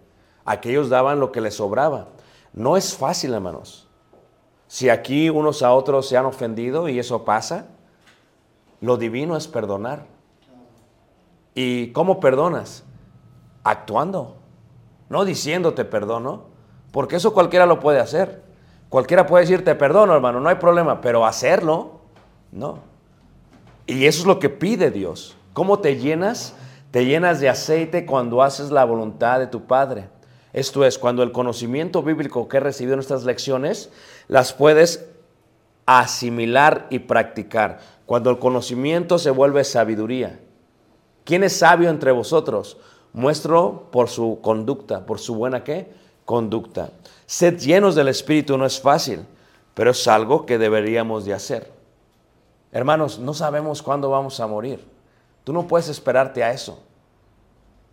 Aquellos 0.46 0.90
daban 0.90 1.20
lo 1.20 1.32
que 1.32 1.42
les 1.42 1.56
sobraba. 1.56 2.08
No 2.54 2.78
es 2.78 2.96
fácil, 2.96 3.34
hermanos. 3.34 3.88
Si 4.68 4.90
aquí 4.90 5.30
unos 5.30 5.62
a 5.64 5.74
otros 5.74 6.08
se 6.08 6.16
han 6.16 6.26
ofendido 6.26 6.90
y 6.90 7.00
eso 7.00 7.26
pasa, 7.26 7.68
lo 8.82 8.98
divino 8.98 9.36
es 9.36 9.48
perdonar. 9.48 10.06
¿Y 11.54 11.92
cómo 11.92 12.20
perdonas? 12.20 12.84
Actuando, 13.64 14.38
no 15.10 15.26
diciéndote 15.26 15.86
perdono, 15.86 16.46
porque 16.92 17.18
eso 17.18 17.34
cualquiera 17.34 17.66
lo 17.66 17.80
puede 17.80 18.00
hacer. 18.00 18.44
Cualquiera 18.90 19.28
puede 19.28 19.44
decir 19.44 19.64
te 19.64 19.76
perdono, 19.76 20.14
hermano, 20.16 20.40
no 20.40 20.50
hay 20.50 20.56
problema, 20.56 21.02
pero 21.02 21.26
hacerlo, 21.26 22.00
no. 22.52 22.80
Y 23.86 24.06
eso 24.06 24.22
es 24.22 24.26
lo 24.28 24.40
que 24.40 24.50
pide 24.50 24.92
Dios. 24.92 25.36
¿Cómo 25.54 25.80
te 25.80 25.98
llenas? 25.98 26.56
Te 26.92 27.06
llenas 27.06 27.40
de 27.40 27.50
aceite 27.50 28.06
cuando 28.06 28.42
haces 28.42 28.72
la 28.72 28.86
voluntad 28.86 29.40
de 29.40 29.48
tu 29.48 29.66
Padre. 29.66 30.10
Esto 30.54 30.84
es, 30.84 30.98
cuando 30.98 31.22
el 31.22 31.32
conocimiento 31.32 32.02
bíblico 32.02 32.48
que 32.48 32.58
he 32.58 32.60
recibido 32.60 32.96
en 32.96 33.00
estas 33.00 33.24
lecciones, 33.24 33.92
las 34.28 34.54
puedes 34.54 35.08
asimilar 35.86 36.88
y 36.90 37.00
practicar. 37.00 37.80
Cuando 38.08 38.32
el 38.32 38.40
conocimiento 38.40 39.20
se 39.20 39.30
vuelve 39.30 39.64
sabiduría. 39.64 40.40
¿Quién 41.30 41.44
es 41.44 41.58
sabio 41.58 41.92
entre 41.92 42.12
vosotros? 42.12 42.78
Muestro 43.14 43.90
por 43.92 44.10
su 44.10 44.40
conducta, 44.42 45.06
por 45.06 45.20
su 45.20 45.36
buena 45.36 45.64
qué? 45.64 45.94
Conducta. 46.26 46.90
Sed 47.28 47.60
llenos 47.60 47.94
del 47.94 48.08
Espíritu 48.08 48.58
no 48.58 48.66
es 48.66 48.82
fácil, 48.82 49.28
pero 49.76 49.92
es 49.92 50.08
algo 50.08 50.48
que 50.48 50.58
deberíamos 50.58 51.26
de 51.26 51.36
hacer. 51.36 51.72
Hermanos, 52.72 53.20
no 53.20 53.36
sabemos 53.36 53.84
cuándo 53.84 54.10
vamos 54.10 54.40
a 54.40 54.48
morir. 54.48 54.84
Tú 55.44 55.54
no 55.54 55.68
puedes 55.68 55.88
esperarte 55.88 56.44
a 56.44 56.52
eso. 56.52 56.80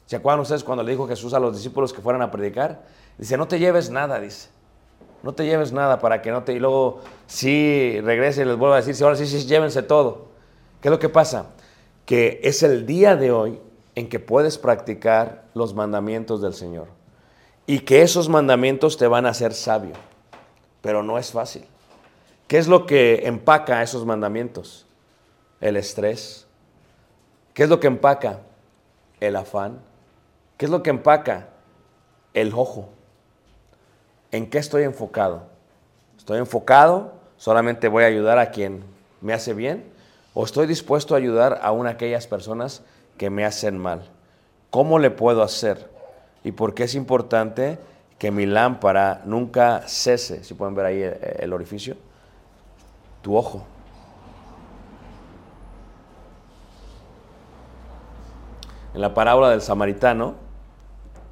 ¿Se 0.06 0.16
acuerdan 0.16 0.40
ustedes 0.40 0.64
cuando 0.64 0.82
le 0.82 0.92
dijo 0.92 1.06
Jesús 1.06 1.34
a 1.34 1.38
los 1.38 1.54
discípulos 1.54 1.92
que 1.92 2.00
fueran 2.00 2.22
a 2.22 2.30
predicar? 2.30 2.86
Dice, 3.18 3.36
no 3.36 3.46
te 3.46 3.58
lleves 3.58 3.90
nada, 3.90 4.18
dice. 4.18 4.48
No 5.22 5.34
te 5.34 5.44
lleves 5.44 5.72
nada 5.72 5.98
para 5.98 6.22
que 6.22 6.30
no 6.30 6.42
te... 6.42 6.54
Y 6.54 6.58
luego 6.58 7.02
sí 7.26 8.00
regrese 8.00 8.40
y 8.40 8.44
les 8.46 8.56
vuelva 8.56 8.76
a 8.76 8.78
decir, 8.78 8.94
sí, 8.94 9.04
ahora 9.04 9.16
sí, 9.16 9.26
sí, 9.26 9.44
llévense 9.44 9.82
todo. 9.82 10.28
¿Qué 10.80 10.88
es 10.88 10.90
lo 10.90 10.98
que 10.98 11.10
pasa? 11.10 11.50
Que 12.06 12.40
es 12.42 12.62
el 12.62 12.86
día 12.86 13.16
de 13.16 13.30
hoy 13.30 13.60
en 13.94 14.08
que 14.08 14.20
puedes 14.20 14.56
practicar 14.56 15.44
los 15.54 15.74
mandamientos 15.74 16.40
del 16.40 16.54
Señor. 16.54 16.86
Y 17.66 17.80
que 17.80 18.02
esos 18.02 18.28
mandamientos 18.28 18.96
te 18.96 19.06
van 19.06 19.26
a 19.26 19.30
hacer 19.30 19.52
sabio. 19.52 19.94
Pero 20.80 21.02
no 21.02 21.18
es 21.18 21.32
fácil. 21.32 21.66
¿Qué 22.46 22.58
es 22.58 22.68
lo 22.68 22.86
que 22.86 23.26
empaca 23.26 23.82
esos 23.82 24.06
mandamientos? 24.06 24.86
El 25.60 25.76
estrés. 25.76 26.46
¿Qué 27.54 27.64
es 27.64 27.68
lo 27.68 27.80
que 27.80 27.88
empaca? 27.88 28.40
El 29.18 29.34
afán. 29.34 29.80
¿Qué 30.56 30.66
es 30.66 30.70
lo 30.70 30.82
que 30.82 30.90
empaca? 30.90 31.48
El 32.34 32.52
ojo. 32.54 32.90
¿En 34.30 34.48
qué 34.48 34.58
estoy 34.58 34.84
enfocado? 34.84 35.44
¿Estoy 36.16 36.38
enfocado? 36.38 37.14
¿Solamente 37.36 37.88
voy 37.88 38.04
a 38.04 38.08
ayudar 38.08 38.38
a 38.38 38.50
quien 38.50 38.84
me 39.20 39.32
hace 39.32 39.54
bien? 39.54 39.95
¿O 40.38 40.44
estoy 40.44 40.66
dispuesto 40.66 41.14
a 41.14 41.16
ayudar 41.16 41.60
a 41.62 41.72
una 41.72 41.88
de 41.88 41.94
aquellas 41.94 42.26
personas 42.26 42.82
que 43.16 43.30
me 43.30 43.46
hacen 43.46 43.78
mal? 43.78 44.02
¿Cómo 44.68 44.98
le 44.98 45.10
puedo 45.10 45.42
hacer? 45.42 45.90
¿Y 46.44 46.52
por 46.52 46.74
qué 46.74 46.82
es 46.82 46.94
importante 46.94 47.78
que 48.18 48.30
mi 48.30 48.44
lámpara 48.44 49.22
nunca 49.24 49.84
cese? 49.86 50.44
Si 50.44 50.52
pueden 50.52 50.74
ver 50.74 50.84
ahí 50.84 51.00
el, 51.00 51.18
el 51.38 51.52
orificio. 51.54 51.96
Tu 53.22 53.34
ojo. 53.34 53.64
En 58.92 59.00
la 59.00 59.14
parábola 59.14 59.48
del 59.48 59.62
samaritano, 59.62 60.34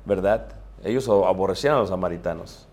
¿verdad? 0.07 0.49
Ellos 0.83 1.07
aborrecían 1.11 1.75
a 1.75 1.79
los 1.81 1.91
samaritanos. 1.91 2.67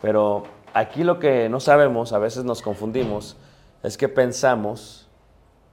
Pero 0.00 0.44
aquí 0.72 1.04
lo 1.04 1.18
que 1.18 1.50
no 1.50 1.60
sabemos, 1.60 2.14
a 2.14 2.18
veces 2.18 2.44
nos 2.44 2.62
confundimos, 2.62 3.36
es 3.86 3.96
que 3.96 4.08
pensamos 4.08 5.08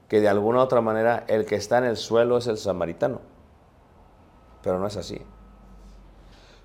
que 0.07 0.21
de 0.21 0.29
alguna 0.29 0.59
u 0.59 0.61
otra 0.61 0.81
manera 0.81 1.25
el 1.27 1.47
que 1.47 1.55
está 1.55 1.79
en 1.79 1.85
el 1.85 1.97
suelo 1.97 2.37
es 2.37 2.45
el 2.45 2.59
samaritano. 2.59 3.21
Pero 4.61 4.77
no 4.77 4.85
es 4.85 4.97
así. 4.97 5.19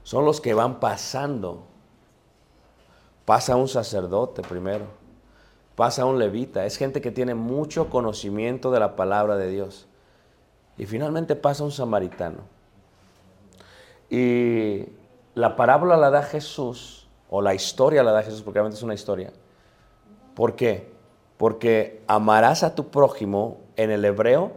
Son 0.02 0.26
los 0.26 0.42
que 0.42 0.52
van 0.52 0.78
pasando. 0.78 1.64
Pasa 3.24 3.56
un 3.56 3.66
sacerdote 3.66 4.42
primero. 4.42 4.84
Pasa 5.74 6.04
un 6.04 6.18
levita. 6.18 6.66
Es 6.66 6.76
gente 6.76 7.00
que 7.00 7.12
tiene 7.12 7.34
mucho 7.34 7.88
conocimiento 7.88 8.70
de 8.70 8.80
la 8.80 8.94
palabra 8.94 9.38
de 9.38 9.48
Dios. 9.48 9.88
Y 10.76 10.84
finalmente 10.84 11.34
pasa 11.34 11.64
un 11.64 11.72
samaritano. 11.72 12.40
Y 14.10 14.84
la 15.34 15.56
parábola 15.56 15.96
la 15.96 16.10
da 16.10 16.22
Jesús, 16.22 17.08
o 17.30 17.40
la 17.40 17.54
historia 17.54 18.02
la 18.02 18.12
da 18.12 18.22
Jesús, 18.22 18.42
porque 18.42 18.58
realmente 18.58 18.76
es 18.76 18.82
una 18.82 18.94
historia. 18.94 19.32
¿Por 20.34 20.54
qué? 20.54 20.97
Porque 21.38 22.02
amarás 22.06 22.62
a 22.62 22.74
tu 22.74 22.90
prójimo 22.90 23.58
en 23.76 23.90
el 23.90 24.04
hebreo 24.04 24.52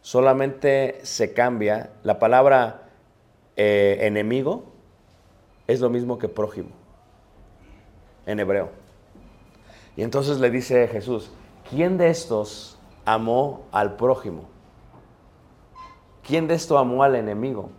solamente 0.00 1.00
se 1.02 1.34
cambia. 1.34 1.90
La 2.02 2.18
palabra 2.18 2.88
eh, 3.56 3.98
enemigo 4.00 4.64
es 5.66 5.80
lo 5.80 5.90
mismo 5.90 6.18
que 6.18 6.28
prójimo 6.28 6.70
en 8.26 8.40
hebreo. 8.40 8.70
Y 9.96 10.02
entonces 10.02 10.40
le 10.40 10.50
dice 10.50 10.88
Jesús, 10.88 11.30
¿quién 11.68 11.98
de 11.98 12.08
estos 12.08 12.78
amó 13.04 13.66
al 13.72 13.96
prójimo? 13.96 14.48
¿Quién 16.26 16.46
de 16.46 16.54
esto 16.54 16.78
amó 16.78 17.02
al 17.02 17.16
enemigo? 17.16 17.70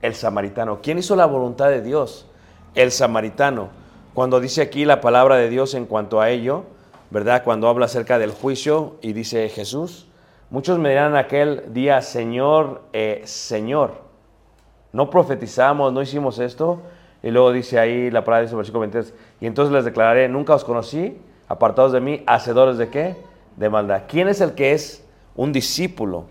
El 0.00 0.14
samaritano. 0.14 0.80
¿Quién 0.82 0.98
hizo 0.98 1.16
la 1.16 1.26
voluntad 1.26 1.68
de 1.68 1.82
Dios? 1.82 2.26
El 2.74 2.90
samaritano. 2.90 3.68
Cuando 4.14 4.40
dice 4.40 4.62
aquí 4.62 4.84
la 4.84 5.00
palabra 5.00 5.36
de 5.36 5.48
Dios 5.48 5.74
en 5.74 5.86
cuanto 5.86 6.20
a 6.20 6.30
ello, 6.30 6.64
¿verdad? 7.12 7.44
Cuando 7.44 7.68
habla 7.68 7.84
acerca 7.84 8.18
del 8.18 8.30
juicio 8.30 8.96
y 9.02 9.12
dice 9.12 9.48
Jesús, 9.50 10.08
muchos 10.48 10.78
me 10.78 10.88
dirán 10.88 11.14
aquel 11.14 11.72
día, 11.74 12.00
Señor, 12.00 12.82
eh, 12.94 13.20
Señor, 13.26 14.00
no 14.92 15.10
profetizamos, 15.10 15.92
no 15.92 16.00
hicimos 16.00 16.38
esto. 16.38 16.80
Y 17.22 17.30
luego 17.30 17.52
dice 17.52 17.78
ahí 17.78 18.10
la 18.10 18.24
palabra 18.24 18.40
de 18.40 18.46
ese 18.46 18.56
versículo 18.56 18.80
23, 18.80 19.14
y 19.42 19.46
entonces 19.46 19.72
les 19.72 19.84
declararé, 19.84 20.28
nunca 20.28 20.54
os 20.54 20.64
conocí, 20.64 21.18
apartados 21.48 21.92
de 21.92 22.00
mí, 22.00 22.22
hacedores 22.26 22.78
de 22.78 22.88
qué? 22.88 23.16
de 23.56 23.68
maldad. 23.68 24.04
¿Quién 24.08 24.28
es 24.28 24.40
el 24.40 24.54
que 24.54 24.72
es 24.72 25.04
un 25.36 25.52
discípulo? 25.52 26.24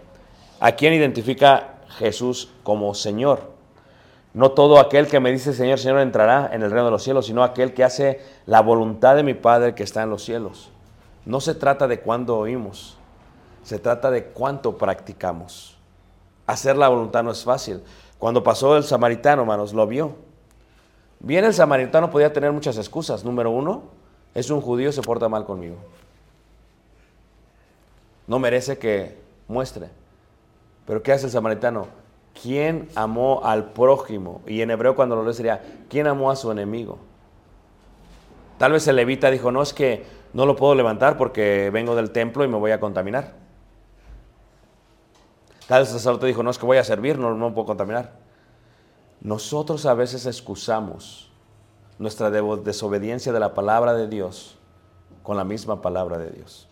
¿A 0.59 0.71
quién 0.71 0.93
identifica 0.93 1.75
Jesús 1.99 2.51
como 2.63 2.95
Señor? 2.95 3.50
No 4.33 4.51
todo 4.51 4.79
aquel 4.79 5.07
que 5.07 5.19
me 5.19 5.31
dice 5.31 5.53
Señor, 5.53 5.79
Señor 5.79 5.99
entrará 5.99 6.49
en 6.53 6.61
el 6.61 6.71
reino 6.71 6.85
de 6.85 6.91
los 6.91 7.03
cielos, 7.03 7.25
sino 7.25 7.43
aquel 7.43 7.73
que 7.73 7.83
hace 7.83 8.21
la 8.45 8.61
voluntad 8.61 9.15
de 9.15 9.23
mi 9.23 9.33
Padre 9.33 9.75
que 9.75 9.83
está 9.83 10.03
en 10.03 10.09
los 10.09 10.23
cielos. 10.23 10.71
No 11.25 11.41
se 11.41 11.53
trata 11.53 11.87
de 11.87 11.99
cuándo 11.99 12.37
oímos, 12.37 12.97
se 13.63 13.77
trata 13.77 14.09
de 14.09 14.25
cuánto 14.25 14.77
practicamos. 14.77 15.77
Hacer 16.47 16.77
la 16.77 16.87
voluntad 16.87 17.23
no 17.23 17.31
es 17.31 17.43
fácil. 17.43 17.83
Cuando 18.17 18.43
pasó 18.43 18.77
el 18.77 18.83
samaritano, 18.83 19.41
hermanos, 19.41 19.73
lo 19.73 19.85
vio. 19.85 20.15
Bien, 21.19 21.45
el 21.45 21.53
samaritano 21.53 22.09
podía 22.09 22.33
tener 22.33 22.51
muchas 22.51 22.77
excusas. 22.77 23.23
Número 23.23 23.51
uno, 23.51 23.83
es 24.33 24.49
un 24.49 24.61
judío, 24.61 24.91
se 24.91 25.01
porta 25.01 25.29
mal 25.29 25.45
conmigo. 25.45 25.75
No 28.27 28.39
merece 28.39 28.77
que 28.77 29.17
muestre. 29.47 29.89
Pero 30.85 31.03
¿qué 31.03 31.11
hace 31.11 31.25
el 31.25 31.31
samaritano? 31.31 32.00
¿Quién 32.39 32.89
amó 32.95 33.41
al 33.43 33.71
prójimo? 33.71 34.41
Y 34.47 34.61
en 34.61 34.71
hebreo 34.71 34.95
cuando 34.95 35.15
lo 35.15 35.23
lees 35.23 35.37
sería, 35.37 35.61
¿quién 35.89 36.07
amó 36.07 36.31
a 36.31 36.35
su 36.35 36.51
enemigo? 36.51 36.97
Tal 38.57 38.71
vez 38.71 38.87
el 38.87 38.95
levita 38.95 39.31
dijo, 39.31 39.51
no 39.51 39.61
es 39.61 39.73
que 39.73 40.05
no 40.33 40.45
lo 40.45 40.55
puedo 40.55 40.75
levantar 40.75 41.17
porque 41.17 41.69
vengo 41.71 41.95
del 41.95 42.11
templo 42.11 42.43
y 42.43 42.47
me 42.47 42.57
voy 42.57 42.71
a 42.71 42.79
contaminar. 42.79 43.33
Tal 45.67 45.81
vez 45.81 45.89
el 45.89 45.97
sacerdote 45.97 46.27
dijo, 46.27 46.43
no 46.43 46.51
es 46.51 46.57
que 46.57 46.65
voy 46.65 46.77
a 46.77 46.83
servir, 46.83 47.17
no, 47.17 47.33
no 47.33 47.53
puedo 47.53 47.67
contaminar. 47.67 48.13
Nosotros 49.19 49.85
a 49.85 49.93
veces 49.93 50.25
excusamos 50.25 51.31
nuestra 51.99 52.31
desobediencia 52.31 53.31
de 53.31 53.39
la 53.39 53.53
palabra 53.53 53.93
de 53.93 54.07
Dios 54.07 54.57
con 55.23 55.37
la 55.37 55.43
misma 55.43 55.81
palabra 55.81 56.17
de 56.17 56.31
Dios. 56.31 56.67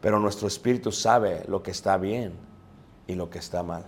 Pero 0.00 0.18
nuestro 0.18 0.48
espíritu 0.48 0.92
sabe 0.92 1.44
lo 1.48 1.62
que 1.62 1.70
está 1.70 1.96
bien 1.96 2.47
y 3.08 3.16
lo 3.16 3.30
que 3.30 3.40
está 3.40 3.64
mal. 3.64 3.82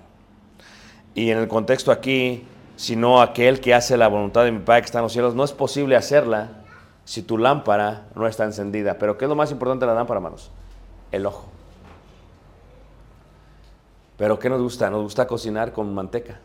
Y 1.14 1.30
en 1.30 1.38
el 1.38 1.46
contexto 1.46 1.92
aquí, 1.92 2.44
sino 2.74 3.20
aquel 3.20 3.60
que 3.60 3.74
hace 3.74 3.96
la 3.96 4.08
voluntad 4.08 4.44
de 4.44 4.50
mi 4.50 4.58
Padre 4.58 4.82
que 4.82 4.86
está 4.86 4.98
en 4.98 5.04
los 5.04 5.12
cielos, 5.12 5.36
no 5.36 5.44
es 5.44 5.52
posible 5.52 5.94
hacerla 5.94 6.64
si 7.04 7.22
tu 7.22 7.38
lámpara 7.38 8.08
no 8.16 8.26
está 8.26 8.44
encendida. 8.44 8.98
Pero 8.98 9.16
¿qué 9.16 9.26
es 9.26 9.28
lo 9.28 9.36
más 9.36 9.52
importante 9.52 9.84
de 9.84 9.92
la 9.92 9.94
lámpara, 9.94 10.18
hermanos? 10.18 10.50
El 11.12 11.26
ojo. 11.26 11.46
Pero 14.16 14.38
¿qué 14.38 14.48
nos 14.48 14.60
gusta? 14.60 14.90
Nos 14.90 15.02
gusta 15.02 15.26
cocinar 15.26 15.72
con 15.72 15.94
manteca. 15.94 16.40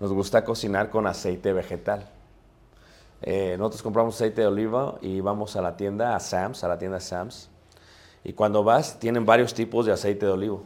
Nos 0.00 0.12
gusta 0.12 0.44
cocinar 0.44 0.90
con 0.90 1.06
aceite 1.06 1.52
vegetal. 1.52 2.08
Eh, 3.20 3.54
nosotros 3.56 3.82
compramos 3.82 4.16
aceite 4.16 4.40
de 4.40 4.48
oliva 4.48 4.96
y 5.00 5.20
vamos 5.20 5.54
a 5.54 5.62
la 5.62 5.76
tienda, 5.76 6.16
a 6.16 6.20
Sam's, 6.20 6.64
a 6.64 6.68
la 6.68 6.78
tienda 6.78 6.98
Sam's. 6.98 7.51
Y 8.24 8.34
cuando 8.34 8.62
vas, 8.62 8.98
tienen 8.98 9.26
varios 9.26 9.54
tipos 9.54 9.86
de 9.86 9.92
aceite 9.92 10.26
de 10.26 10.32
olivo. 10.32 10.62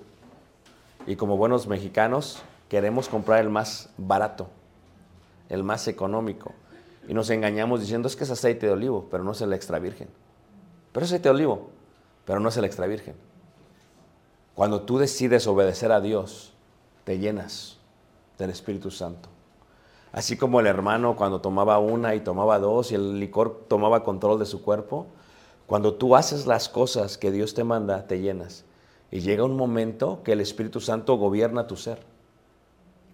Y 1.07 1.16
como 1.16 1.37
buenos 1.37 1.66
mexicanos, 1.66 2.42
queremos 2.69 3.09
comprar 3.09 3.40
el 3.40 3.49
más 3.49 3.90
barato, 3.97 4.49
el 5.49 5.62
más 5.62 5.88
económico. 5.88 6.53
Y 7.09 7.14
nos 7.14 7.31
engañamos 7.31 7.81
diciendo 7.81 8.09
es 8.09 8.16
que 8.16 8.25
es 8.25 8.31
aceite 8.31 8.66
de 8.66 8.73
olivo, 8.73 9.07
pero 9.11 9.23
no 9.25 9.33
es 9.33 9.40
el 9.40 9.53
extra 9.53 9.79
virgen. 9.79 10.09
Pero 10.92 11.05
es 11.05 11.11
aceite 11.11 11.29
de 11.29 11.35
olivo, 11.35 11.71
pero 12.25 12.40
no 12.40 12.49
es 12.49 12.57
el 12.57 12.64
extra 12.64 12.87
virgen. 12.87 13.14
Cuando 14.55 14.83
tú 14.83 14.99
decides 14.99 15.47
obedecer 15.47 15.92
a 15.92 16.01
Dios, 16.01 16.53
te 17.05 17.19
llenas 17.19 17.79
del 18.38 18.51
Espíritu 18.51 18.90
Santo. 18.90 19.29
Así 20.12 20.37
como 20.37 20.61
el 20.61 20.66
hermano 20.66 21.14
cuando 21.14 21.40
tomaba 21.40 21.79
una 21.79 22.14
y 22.14 22.21
tomaba 22.21 22.59
dos 22.59 22.90
y 22.90 22.95
el 22.95 23.21
licor 23.21 23.64
tomaba 23.69 24.03
control 24.03 24.38
de 24.38 24.47
su 24.47 24.62
cuerpo, 24.62 25.07
cuando 25.67 25.95
tú 25.95 26.15
haces 26.15 26.47
las 26.47 26.69
cosas 26.69 27.19
que 27.19 27.31
Dios 27.31 27.55
te 27.55 27.65
manda, 27.65 28.07
te 28.07 28.21
llenas. 28.21 28.65
Y 29.11 29.21
llega 29.21 29.45
un 29.45 29.57
momento 29.57 30.23
que 30.23 30.33
el 30.33 30.41
Espíritu 30.41 30.81
Santo 30.81 31.17
gobierna 31.17 31.67
tu 31.67 31.77
ser. 31.77 32.03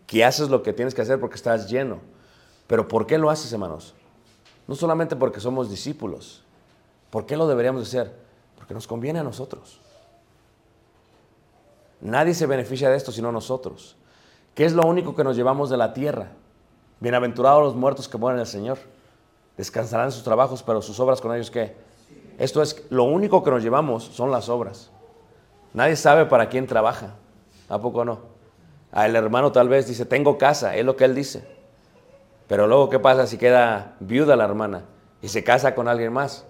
Que 0.06 0.24
haces 0.24 0.50
lo 0.50 0.62
que 0.62 0.72
tienes 0.72 0.94
que 0.94 1.02
hacer 1.02 1.18
porque 1.18 1.36
estás 1.36 1.70
lleno. 1.70 2.00
Pero 2.66 2.88
¿por 2.88 3.06
qué 3.06 3.18
lo 3.18 3.30
haces, 3.30 3.52
hermanos? 3.52 3.94
No 4.68 4.74
solamente 4.74 5.16
porque 5.16 5.40
somos 5.40 5.70
discípulos. 5.70 6.42
¿Por 7.10 7.26
qué 7.26 7.36
lo 7.36 7.46
deberíamos 7.46 7.82
hacer? 7.82 8.14
Porque 8.56 8.74
nos 8.74 8.86
conviene 8.86 9.18
a 9.18 9.22
nosotros. 9.22 9.80
Nadie 12.00 12.34
se 12.34 12.46
beneficia 12.46 12.90
de 12.90 12.96
esto 12.96 13.12
sino 13.12 13.32
nosotros. 13.32 13.96
¿Qué 14.54 14.64
es 14.64 14.72
lo 14.72 14.82
único 14.82 15.14
que 15.14 15.24
nos 15.24 15.36
llevamos 15.36 15.70
de 15.70 15.76
la 15.76 15.94
tierra? 15.94 16.32
Bienaventurados 17.00 17.62
los 17.62 17.74
muertos 17.74 18.08
que 18.08 18.18
mueren 18.18 18.38
en 18.38 18.42
el 18.42 18.46
Señor. 18.46 18.78
Descansarán 19.56 20.12
sus 20.12 20.22
trabajos, 20.22 20.62
pero 20.62 20.82
sus 20.82 20.98
obras 21.00 21.20
con 21.20 21.34
ellos 21.34 21.50
qué? 21.50 21.74
Esto 22.38 22.62
es, 22.62 22.84
lo 22.90 23.04
único 23.04 23.42
que 23.42 23.50
nos 23.50 23.62
llevamos 23.62 24.04
son 24.04 24.30
las 24.30 24.48
obras. 24.48 24.90
Nadie 25.74 25.96
sabe 25.96 26.26
para 26.26 26.48
quién 26.48 26.66
trabaja. 26.66 27.14
¿A 27.68 27.78
poco 27.78 28.04
no? 28.04 28.20
A 28.90 29.06
el 29.06 29.16
hermano 29.16 29.52
tal 29.52 29.68
vez 29.68 29.86
dice, 29.86 30.04
tengo 30.04 30.36
casa, 30.36 30.76
es 30.76 30.84
lo 30.84 30.96
que 30.96 31.04
él 31.04 31.14
dice. 31.14 31.46
Pero 32.46 32.66
luego, 32.66 32.90
¿qué 32.90 32.98
pasa 32.98 33.26
si 33.26 33.38
queda 33.38 33.96
viuda 34.00 34.36
la 34.36 34.44
hermana 34.44 34.84
y 35.22 35.28
se 35.28 35.42
casa 35.42 35.74
con 35.74 35.88
alguien 35.88 36.12
más? 36.12 36.44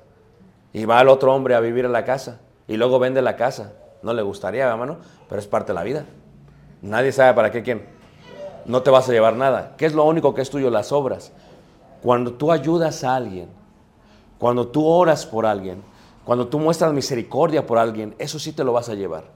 Y 0.73 0.85
va 0.85 1.01
el 1.01 1.09
otro 1.09 1.33
hombre 1.33 1.55
a 1.55 1.61
vivir 1.61 1.85
en 1.85 1.93
la 1.93 2.05
casa 2.05 2.41
y 2.67 2.77
luego 2.77 2.99
vende 2.99 3.23
la 3.23 3.37
casa. 3.37 3.75
No 4.03 4.13
le 4.13 4.23
gustaría, 4.23 4.67
hermano, 4.67 4.99
pero 5.29 5.41
es 5.41 5.47
parte 5.47 5.73
de 5.73 5.75
la 5.75 5.85
vida. 5.85 6.05
Nadie 6.81 7.13
sabe 7.13 7.35
para 7.35 7.53
qué 7.53 7.63
quién. 7.63 7.87
No 8.65 8.83
te 8.83 8.91
vas 8.91 9.09
a 9.09 9.13
llevar 9.13 9.37
nada. 9.37 9.75
¿Qué 9.77 9.87
es 9.87 9.95
lo 9.95 10.05
único 10.05 10.35
que 10.35 10.43
es 10.43 10.51
tuyo? 10.51 10.71
Las 10.71 10.91
obras. 10.91 11.33
Cuando 12.03 12.33
tú 12.33 12.51
ayudas 12.51 13.05
a 13.05 13.15
alguien, 13.15 13.49
cuando 14.43 14.67
tú 14.67 14.85
oras 14.89 15.25
por 15.25 15.47
alguien, 15.47 15.85
cuando 16.25 16.49
tú 16.49 16.59
muestras 16.59 16.93
misericordia 16.93 17.65
por 17.65 17.79
alguien, 17.79 18.17
eso 18.19 18.41
sí 18.41 18.53
te 18.53 18.65
lo 18.65 18.73
vas 18.73 18.89
a 18.89 18.95
llevar. 18.95 19.27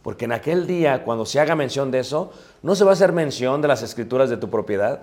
Porque 0.00 0.24
en 0.24 0.32
aquel 0.32 0.66
día, 0.66 1.04
cuando 1.04 1.26
se 1.26 1.38
haga 1.38 1.54
mención 1.54 1.90
de 1.90 1.98
eso, 1.98 2.32
no 2.62 2.74
se 2.74 2.82
va 2.82 2.92
a 2.92 2.94
hacer 2.94 3.12
mención 3.12 3.60
de 3.60 3.68
las 3.68 3.82
escrituras 3.82 4.30
de 4.30 4.38
tu 4.38 4.48
propiedad, 4.48 5.02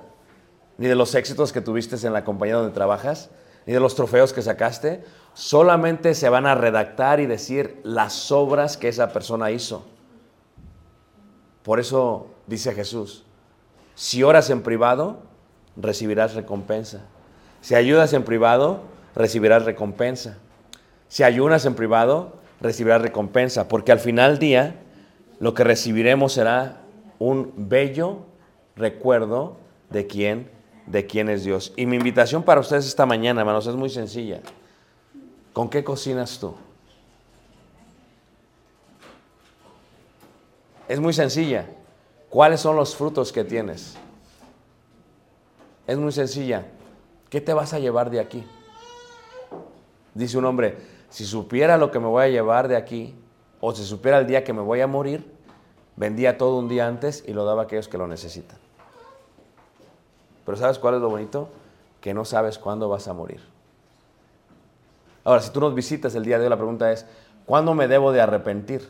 ni 0.80 0.88
de 0.88 0.96
los 0.96 1.14
éxitos 1.14 1.54
que 1.54 1.62
tuviste 1.62 1.96
en 2.08 2.14
la 2.14 2.26
compañía 2.26 2.56
donde 2.56 2.74
trabajas, 2.74 3.30
ni 3.68 3.74
de 3.74 3.80
los 3.80 3.94
trofeos 3.94 4.34
que 4.34 4.42
sacaste. 4.42 5.04
Solamente 5.36 6.16
se 6.16 6.30
van 6.30 6.48
a 6.48 6.56
redactar 6.56 7.20
y 7.20 7.28
decir 7.28 7.80
las 7.84 8.32
obras 8.32 8.76
que 8.76 8.88
esa 8.88 9.14
persona 9.14 9.52
hizo. 9.52 9.86
Por 11.62 11.80
eso 11.80 12.26
dice 12.48 12.74
Jesús, 12.74 13.24
si 13.94 14.24
oras 14.24 14.50
en 14.50 14.64
privado, 14.64 15.20
recibirás 15.78 16.34
recompensa. 16.34 17.02
Si 17.62 17.76
ayudas 17.76 18.14
en 18.14 18.24
privado, 18.24 18.92
recibirás 19.16 19.66
recompensa. 19.66 20.38
Si 21.08 21.24
ayunas 21.24 21.66
en 21.66 21.76
privado, 21.76 22.38
recibirás 22.62 23.02
recompensa, 23.02 23.68
porque 23.68 23.92
al 23.92 24.00
final 24.00 24.40
día 24.40 24.76
lo 25.40 25.54
que 25.54 25.64
recibiremos 25.64 26.34
será 26.34 26.82
un 27.20 27.54
bello 27.56 28.26
recuerdo 28.76 29.58
de 29.90 30.08
quién, 30.08 30.50
de 30.88 31.06
quién 31.06 31.30
es 31.30 31.44
Dios. 31.44 31.74
Y 31.76 31.86
mi 31.86 31.98
invitación 31.98 32.44
para 32.44 32.62
ustedes 32.62 32.86
esta 32.86 33.06
mañana, 33.06 33.42
hermanos, 33.42 33.68
es 33.68 33.76
muy 33.76 33.90
sencilla. 33.90 34.42
¿Con 35.52 35.70
qué 35.70 35.84
cocinas 35.84 36.40
tú? 36.40 36.56
Es 40.88 41.00
muy 41.00 41.14
sencilla. 41.14 41.68
¿Cuáles 42.30 42.60
son 42.60 42.76
los 42.76 42.96
frutos 42.96 43.32
que 43.32 43.44
tienes? 43.44 43.96
Es 45.86 45.98
muy 45.98 46.12
sencilla. 46.12 46.66
¿Qué 47.30 47.42
te 47.42 47.54
vas 47.54 47.74
a 47.74 47.80
llevar 47.80 48.10
de 48.10 48.20
aquí? 48.20 48.44
Dice 50.14 50.38
un 50.38 50.46
hombre, 50.46 50.78
si 51.10 51.26
supiera 51.26 51.78
lo 51.78 51.92
que 51.92 52.00
me 52.00 52.08
voy 52.08 52.24
a 52.24 52.30
llevar 52.30 52.68
de 52.68 52.76
aquí, 52.76 53.16
o 53.60 53.74
si 53.74 53.84
supiera 53.86 54.20
el 54.20 54.28
día 54.28 54.44
que 54.44 54.54
me 54.54 54.62
voy 54.62 54.82
a 54.82 54.88
morir, 54.88 55.32
vendía 55.96 56.38
todo 56.38 56.58
un 56.58 56.68
día 56.68 56.88
antes 56.88 57.24
y 57.28 57.34
lo 57.34 57.46
daba 57.46 57.62
a 57.62 57.66
aquellos 57.66 57.88
que 57.88 57.98
lo 57.98 58.08
necesitan. 58.08 58.58
Pero 60.46 60.58
¿sabes 60.58 60.80
cuál 60.80 60.96
es 60.96 61.02
lo 61.02 61.10
bonito? 61.10 61.50
Que 62.02 62.14
no 62.14 62.26
sabes 62.26 62.58
cuándo 62.60 62.90
vas 62.90 63.08
a 63.08 63.14
morir. 63.14 63.42
Ahora, 65.24 65.42
si 65.42 65.52
tú 65.52 65.62
nos 65.62 65.74
visitas 65.74 66.14
el 66.16 66.26
día 66.26 66.38
de 66.38 66.44
hoy, 66.44 66.50
la 66.50 66.58
pregunta 66.58 66.92
es, 66.92 67.06
¿cuándo 67.46 67.74
me 67.74 67.88
debo 67.88 68.12
de 68.12 68.20
arrepentir? 68.20 68.90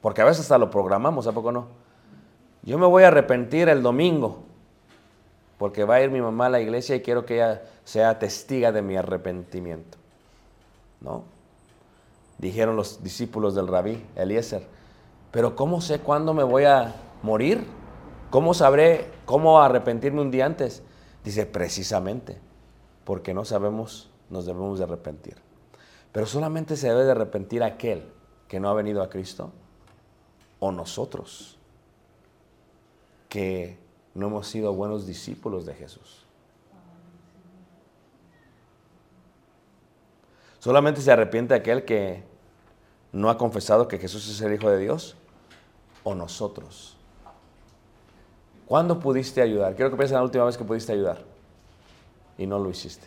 Porque 0.00 0.22
a 0.22 0.24
veces 0.24 0.42
hasta 0.42 0.56
lo 0.56 0.70
programamos, 0.70 1.26
¿a 1.26 1.32
poco 1.32 1.52
no? 1.52 1.66
Yo 2.62 2.78
me 2.78 2.86
voy 2.86 3.02
a 3.02 3.08
arrepentir 3.08 3.68
el 3.68 3.82
domingo, 3.82 4.44
porque 5.58 5.84
va 5.84 5.96
a 5.96 6.02
ir 6.02 6.10
mi 6.10 6.20
mamá 6.20 6.46
a 6.46 6.50
la 6.50 6.60
iglesia 6.60 6.96
y 6.96 7.02
quiero 7.02 7.26
que 7.26 7.34
ella 7.34 7.62
sea 7.84 8.18
testiga 8.18 8.72
de 8.72 8.82
mi 8.82 8.96
arrepentimiento. 8.96 9.98
¿No? 11.00 11.24
Dijeron 12.38 12.76
los 12.76 13.02
discípulos 13.02 13.54
del 13.54 13.68
rabí, 13.68 14.04
Eliezer. 14.14 14.66
Pero 15.30 15.56
¿cómo 15.56 15.80
sé 15.80 16.00
cuándo 16.00 16.34
me 16.34 16.42
voy 16.42 16.64
a 16.64 16.94
morir? 17.22 17.66
¿Cómo 18.30 18.54
sabré 18.54 19.10
cómo 19.24 19.60
arrepentirme 19.60 20.20
un 20.20 20.30
día 20.30 20.46
antes? 20.46 20.82
Dice, 21.24 21.46
precisamente, 21.46 22.38
porque 23.04 23.34
no 23.34 23.44
sabemos, 23.44 24.10
nos 24.30 24.46
debemos 24.46 24.78
de 24.78 24.84
arrepentir. 24.84 25.36
Pero 26.12 26.26
solamente 26.26 26.76
se 26.76 26.88
debe 26.88 27.04
de 27.04 27.10
arrepentir 27.12 27.62
aquel 27.62 28.12
que 28.48 28.60
no 28.60 28.68
ha 28.68 28.74
venido 28.74 29.02
a 29.02 29.08
Cristo 29.08 29.50
o 30.58 30.72
nosotros 30.72 31.58
que 33.28 33.78
no 34.14 34.28
hemos 34.28 34.46
sido 34.46 34.72
buenos 34.72 35.06
discípulos 35.06 35.66
de 35.66 35.74
Jesús. 35.74 36.25
Solamente 40.66 41.00
se 41.00 41.12
arrepiente 41.12 41.54
aquel 41.54 41.84
que 41.84 42.24
no 43.12 43.30
ha 43.30 43.38
confesado 43.38 43.86
que 43.86 43.98
Jesús 43.98 44.28
es 44.28 44.40
el 44.40 44.52
Hijo 44.52 44.68
de 44.68 44.78
Dios 44.78 45.14
o 46.02 46.12
nosotros. 46.16 46.96
¿Cuándo 48.66 48.98
pudiste 48.98 49.40
ayudar? 49.40 49.76
Quiero 49.76 49.92
que 49.92 49.96
pienses 49.96 50.14
en 50.14 50.18
la 50.18 50.24
última 50.24 50.44
vez 50.44 50.58
que 50.58 50.64
pudiste 50.64 50.92
ayudar 50.92 51.18
y 52.36 52.48
no 52.48 52.58
lo 52.58 52.68
hiciste. 52.68 53.06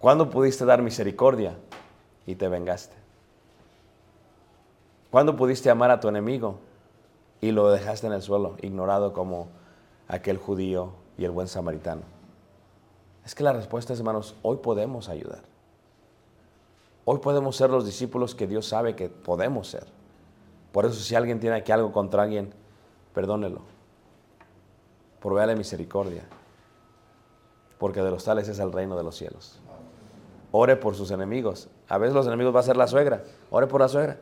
¿Cuándo 0.00 0.28
pudiste 0.28 0.64
dar 0.64 0.82
misericordia 0.82 1.54
y 2.26 2.34
te 2.34 2.48
vengaste? 2.48 2.96
¿Cuándo 5.12 5.36
pudiste 5.36 5.70
amar 5.70 5.92
a 5.92 6.00
tu 6.00 6.08
enemigo 6.08 6.58
y 7.40 7.52
lo 7.52 7.70
dejaste 7.70 8.08
en 8.08 8.14
el 8.14 8.22
suelo, 8.22 8.56
ignorado 8.60 9.12
como 9.12 9.50
aquel 10.08 10.36
judío 10.36 10.94
y 11.16 11.24
el 11.24 11.30
buen 11.30 11.46
samaritano? 11.46 12.13
Es 13.24 13.34
que 13.34 13.42
la 13.42 13.52
respuesta 13.52 13.92
es, 13.92 13.98
hermanos, 13.98 14.36
hoy 14.42 14.58
podemos 14.58 15.08
ayudar. 15.08 15.42
Hoy 17.06 17.18
podemos 17.18 17.56
ser 17.56 17.70
los 17.70 17.84
discípulos 17.84 18.34
que 18.34 18.46
Dios 18.46 18.66
sabe 18.66 18.96
que 18.96 19.08
podemos 19.08 19.68
ser. 19.68 19.86
Por 20.72 20.84
eso 20.84 20.94
si 20.94 21.14
alguien 21.14 21.40
tiene 21.40 21.56
aquí 21.56 21.72
algo 21.72 21.92
contra 21.92 22.22
alguien, 22.22 22.52
perdónelo. 23.14 23.62
Provéale 25.20 25.56
misericordia. 25.56 26.24
Porque 27.78 28.02
de 28.02 28.10
los 28.10 28.24
tales 28.24 28.48
es 28.48 28.58
el 28.58 28.72
reino 28.72 28.96
de 28.96 29.02
los 29.02 29.16
cielos. 29.16 29.60
Ore 30.52 30.76
por 30.76 30.94
sus 30.94 31.10
enemigos. 31.10 31.68
A 31.88 31.98
veces 31.98 32.14
los 32.14 32.26
enemigos 32.26 32.54
va 32.54 32.60
a 32.60 32.64
ser 32.64 32.76
la 32.76 32.86
suegra. 32.86 33.24
Ore 33.50 33.66
por 33.66 33.80
la 33.80 33.88
suegra. 33.88 34.18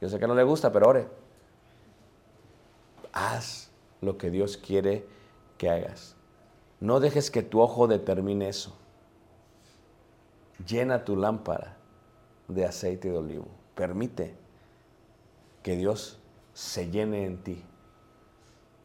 Yo 0.00 0.08
sé 0.08 0.18
que 0.18 0.26
no 0.26 0.34
le 0.34 0.42
gusta, 0.42 0.72
pero 0.72 0.88
ore. 0.88 1.08
Haz 3.12 3.70
lo 4.00 4.16
que 4.16 4.30
Dios 4.30 4.56
quiere 4.56 5.06
que 5.58 5.68
hagas. 5.68 6.16
No 6.80 6.98
dejes 6.98 7.30
que 7.30 7.42
tu 7.42 7.60
ojo 7.60 7.86
determine 7.86 8.48
eso. 8.48 8.74
Llena 10.66 11.04
tu 11.04 11.16
lámpara 11.16 11.76
de 12.48 12.64
aceite 12.64 13.10
de 13.10 13.18
olivo. 13.18 13.48
Permite 13.74 14.34
que 15.62 15.76
Dios 15.76 16.18
se 16.54 16.90
llene 16.90 17.26
en 17.26 17.42
ti 17.42 17.62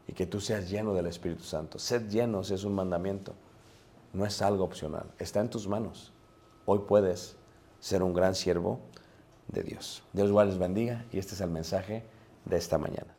y 0.07 0.13
que 0.13 0.25
tú 0.25 0.39
seas 0.39 0.69
lleno 0.69 0.93
del 0.93 1.07
Espíritu 1.07 1.43
Santo. 1.43 1.79
Sed 1.79 2.09
llenos 2.09 2.51
es 2.51 2.63
un 2.63 2.75
mandamiento, 2.75 3.33
no 4.13 4.25
es 4.25 4.41
algo 4.41 4.63
opcional, 4.63 5.11
está 5.17 5.39
en 5.39 5.49
tus 5.49 5.67
manos. 5.67 6.13
Hoy 6.65 6.79
puedes 6.87 7.37
ser 7.79 8.03
un 8.03 8.13
gran 8.13 8.35
siervo 8.35 8.79
de 9.47 9.63
Dios. 9.63 10.03
Dios 10.13 10.29
les 10.31 10.57
bendiga 10.57 11.05
y 11.11 11.19
este 11.19 11.33
es 11.33 11.41
el 11.41 11.49
mensaje 11.49 12.03
de 12.45 12.57
esta 12.57 12.77
mañana. 12.77 13.14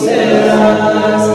Serás, 0.00 1.30